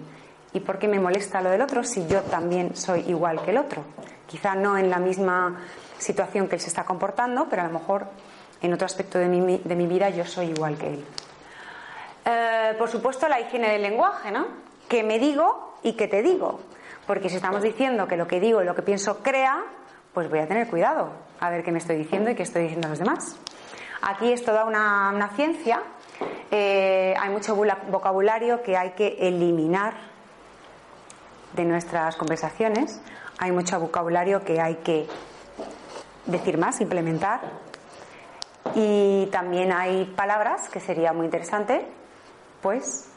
[0.54, 3.58] y por qué me molesta lo del otro si yo también soy igual que el
[3.58, 3.84] otro.
[4.26, 5.62] Quizá no en la misma
[5.98, 8.08] situación que él se está comportando, pero a lo mejor
[8.62, 11.06] en otro aspecto de mi, vida yo soy igual que él.
[12.26, 14.48] Eh, por supuesto, la higiene del lenguaje, ¿no?
[14.88, 16.60] Que me digo y que te digo.
[17.06, 19.64] Porque si estamos diciendo que lo que digo y lo que pienso crea,
[20.18, 22.88] pues voy a tener cuidado a ver qué me estoy diciendo y qué estoy diciendo
[22.88, 23.36] a los demás.
[24.02, 25.84] Aquí es toda una, ciencia.
[26.50, 29.94] Eh, hay mucho vocabulario que hay que eliminar
[31.54, 33.00] de nuestras conversaciones.
[33.38, 35.06] Hay mucho vocabulario que hay que
[36.26, 37.42] decir más, implementar.
[38.74, 41.86] Y también hay palabras que sería muy interesante
[42.64, 43.08] pues,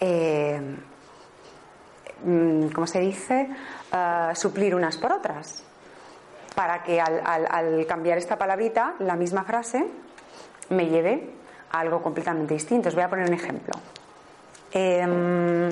[0.00, 0.60] eh,
[2.24, 3.48] mm, ¿cómo se dice?
[3.92, 5.66] Ah, suplir unas por otras.
[6.54, 9.86] Para que al, cambiar esta palabrita, la misma frase,
[10.68, 11.30] me lleve
[11.70, 12.88] a algo completamente distinto.
[12.88, 13.72] Os voy a poner un ejemplo.
[14.72, 15.70] Em,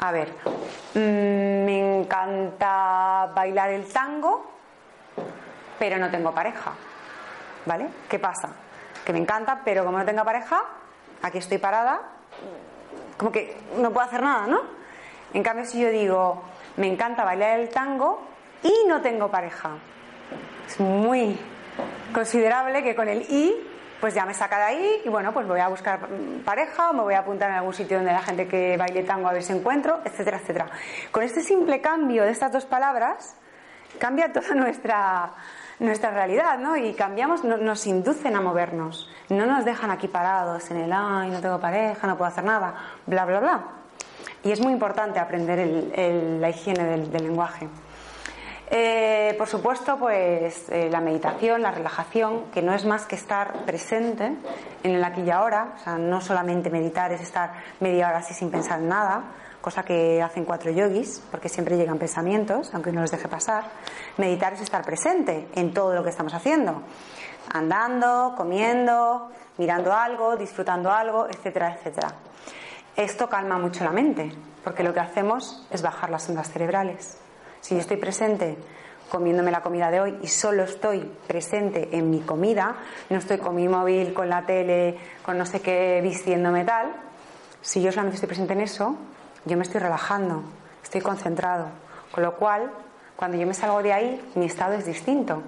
[0.00, 0.34] a ver,
[0.94, 4.50] mm, me encanta bailar el tango,
[5.78, 6.72] pero no tengo pareja.
[7.64, 7.86] ¿Vale?
[8.08, 8.48] ¿Qué pasa?
[9.04, 10.62] Que me encanta, pero como no tengo pareja,
[11.22, 12.00] aquí estoy parada,
[13.16, 14.60] como que no puedo hacer nada, ¿no?
[15.32, 16.42] En cambio, si yo digo,
[16.76, 18.31] me encanta bailar el tango
[18.62, 19.70] y no tengo pareja,
[20.66, 21.38] es muy
[22.12, 23.54] considerable que con el y
[24.00, 26.00] pues ya me saca de ahí y bueno, pues voy a buscar
[26.44, 29.28] pareja o me voy a apuntar en algún sitio donde la gente que baile tango
[29.28, 30.66] a ver si encuentro, etcétera, etcétera.
[31.12, 33.36] Con este simple cambio de estas dos palabras,
[34.00, 35.30] cambia toda nuestra,
[35.78, 36.76] nuestra realidad, ¿no?
[36.76, 39.08] Y cambiamos, nos inducen a movernos.
[39.28, 42.74] No nos dejan aquí parados en el, ay, no tengo pareja, no puedo hacer nada,
[43.06, 43.60] bla, bla, bla.
[44.42, 45.92] Y es muy importante aprender
[46.40, 47.68] la higiene del, lenguaje.
[48.74, 53.66] Eh, por supuesto, pues eh, la meditación, la relajación, que no es más que estar
[53.66, 54.32] presente
[54.82, 58.32] en el aquí y ahora, o sea, no solamente meditar es estar media hora así
[58.32, 59.24] sin pensar en nada,
[59.60, 63.64] cosa que hacen cuatro yogis, porque siempre llegan pensamientos, aunque no los deje pasar.
[64.16, 66.80] Meditar es estar presente en todo lo que estamos haciendo,
[67.52, 72.08] andando, comiendo, mirando algo, disfrutando algo, etcétera, etcétera.
[72.96, 74.32] Esto calma mucho la mente,
[74.64, 77.18] porque lo que hacemos es bajar las ondas cerebrales.
[77.62, 78.58] Si yo estoy presente
[79.08, 82.74] comiéndome la comida de hoy y solo estoy presente en mi comida,
[83.08, 86.92] no estoy con mi móvil, con la tele, con no sé qué, vistiéndome tal,
[87.60, 88.96] si yo solamente estoy presente en eso,
[89.44, 90.42] yo me estoy relajando,
[90.82, 91.66] estoy concentrado.
[92.10, 92.72] Con lo cual,
[93.14, 95.42] cuando yo me salgo de ahí, mi estado es distinto.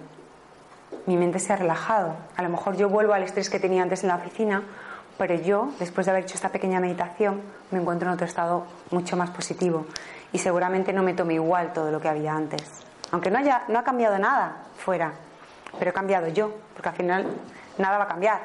[1.06, 2.14] Mi mente se ha relajado.
[2.36, 4.62] A lo mejor yo vuelvo al estrés que tenía antes en la oficina,
[5.18, 7.42] pero yo, después de haber hecho esta pequeña meditación,
[7.72, 9.86] me encuentro en otro estado mucho más positivo.
[10.34, 12.62] Y seguramente no me tome igual todo lo que había antes.
[13.12, 15.12] Aunque no, haya, no ha cambiado nada fuera,
[15.78, 17.26] pero he cambiado yo, porque al final
[17.78, 18.40] nada va a cambiar.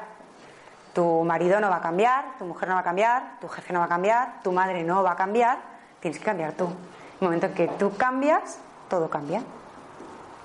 [0.94, 3.80] Tu marido no va a cambiar, tu mujer no va a cambiar, tu jefe no
[3.80, 5.58] va a cambiar, tu madre no va a cambiar,
[6.00, 6.64] tienes que cambiar tú.
[6.64, 6.72] En
[7.20, 9.42] el momento en que tú cambias, todo cambia.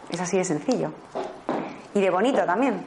[0.09, 0.91] Es así de sencillo.
[1.93, 2.83] Y de bonito también.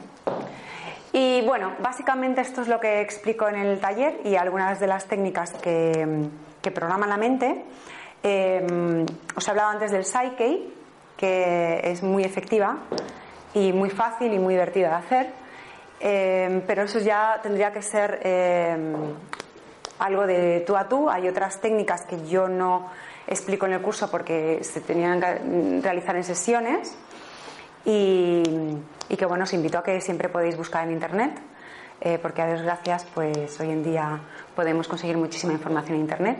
[1.11, 5.05] Y bueno, básicamente esto es lo que explico en el taller y algunas de las
[5.05, 6.29] técnicas que,
[6.73, 7.65] programan la mente.
[8.23, 9.05] Eh,
[9.35, 10.69] os he hablado antes del Psyche,
[11.17, 12.77] que es muy efectiva
[13.53, 15.33] y muy fácil y muy divertida de hacer.
[15.99, 18.93] Em, pero eso ya tendría que ser em,
[19.99, 21.09] algo de tú a tú.
[21.09, 22.89] Hay otras técnicas que yo no
[23.27, 26.97] explico en el curso porque se tenían que realizar en sesiones
[27.85, 28.43] y,
[29.17, 31.39] que bueno, os invito a que siempre podéis buscar en internet
[32.01, 34.19] eh, porque a desgracias pues hoy en día
[34.55, 36.37] podemos conseguir muchísima información en internet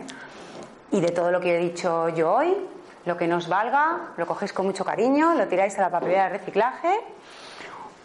[0.92, 2.56] y de todo lo que he dicho yo hoy,
[3.04, 6.38] lo que nos valga, lo cogéis con mucho cariño, lo tiráis a la papelera de
[6.38, 7.00] reciclaje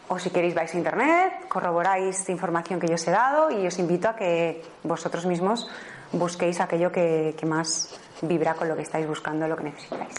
[0.08, 3.80] o si queréis vais a internet, corroboráis información que yo os he dado y os
[3.80, 5.68] invito a que vosotros mismos
[6.12, 7.90] busquéis aquello que, más
[8.22, 10.16] vibra con lo que estáis buscando, lo que necesitáis.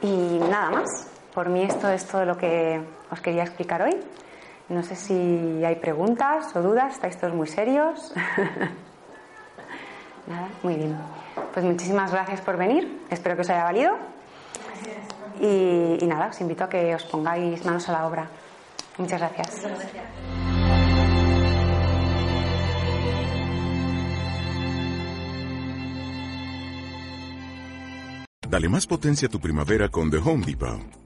[0.00, 1.08] Y nada más.
[1.34, 2.80] Por mí esto es todo lo que
[3.10, 3.94] os quería explicar hoy.
[4.70, 8.14] No sé si hay preguntas o dudas, estáis todos muy serios.
[10.26, 10.96] nada, muy bien.
[11.52, 13.96] Pues muchísimas gracias por venir, espero que os haya valido.
[15.40, 18.28] Y, nada, os invito a que os pongáis manos a la obra.
[18.98, 19.66] Muchas gracias.
[28.48, 31.05] Dale más potencia a tu primavera con The Home Depot.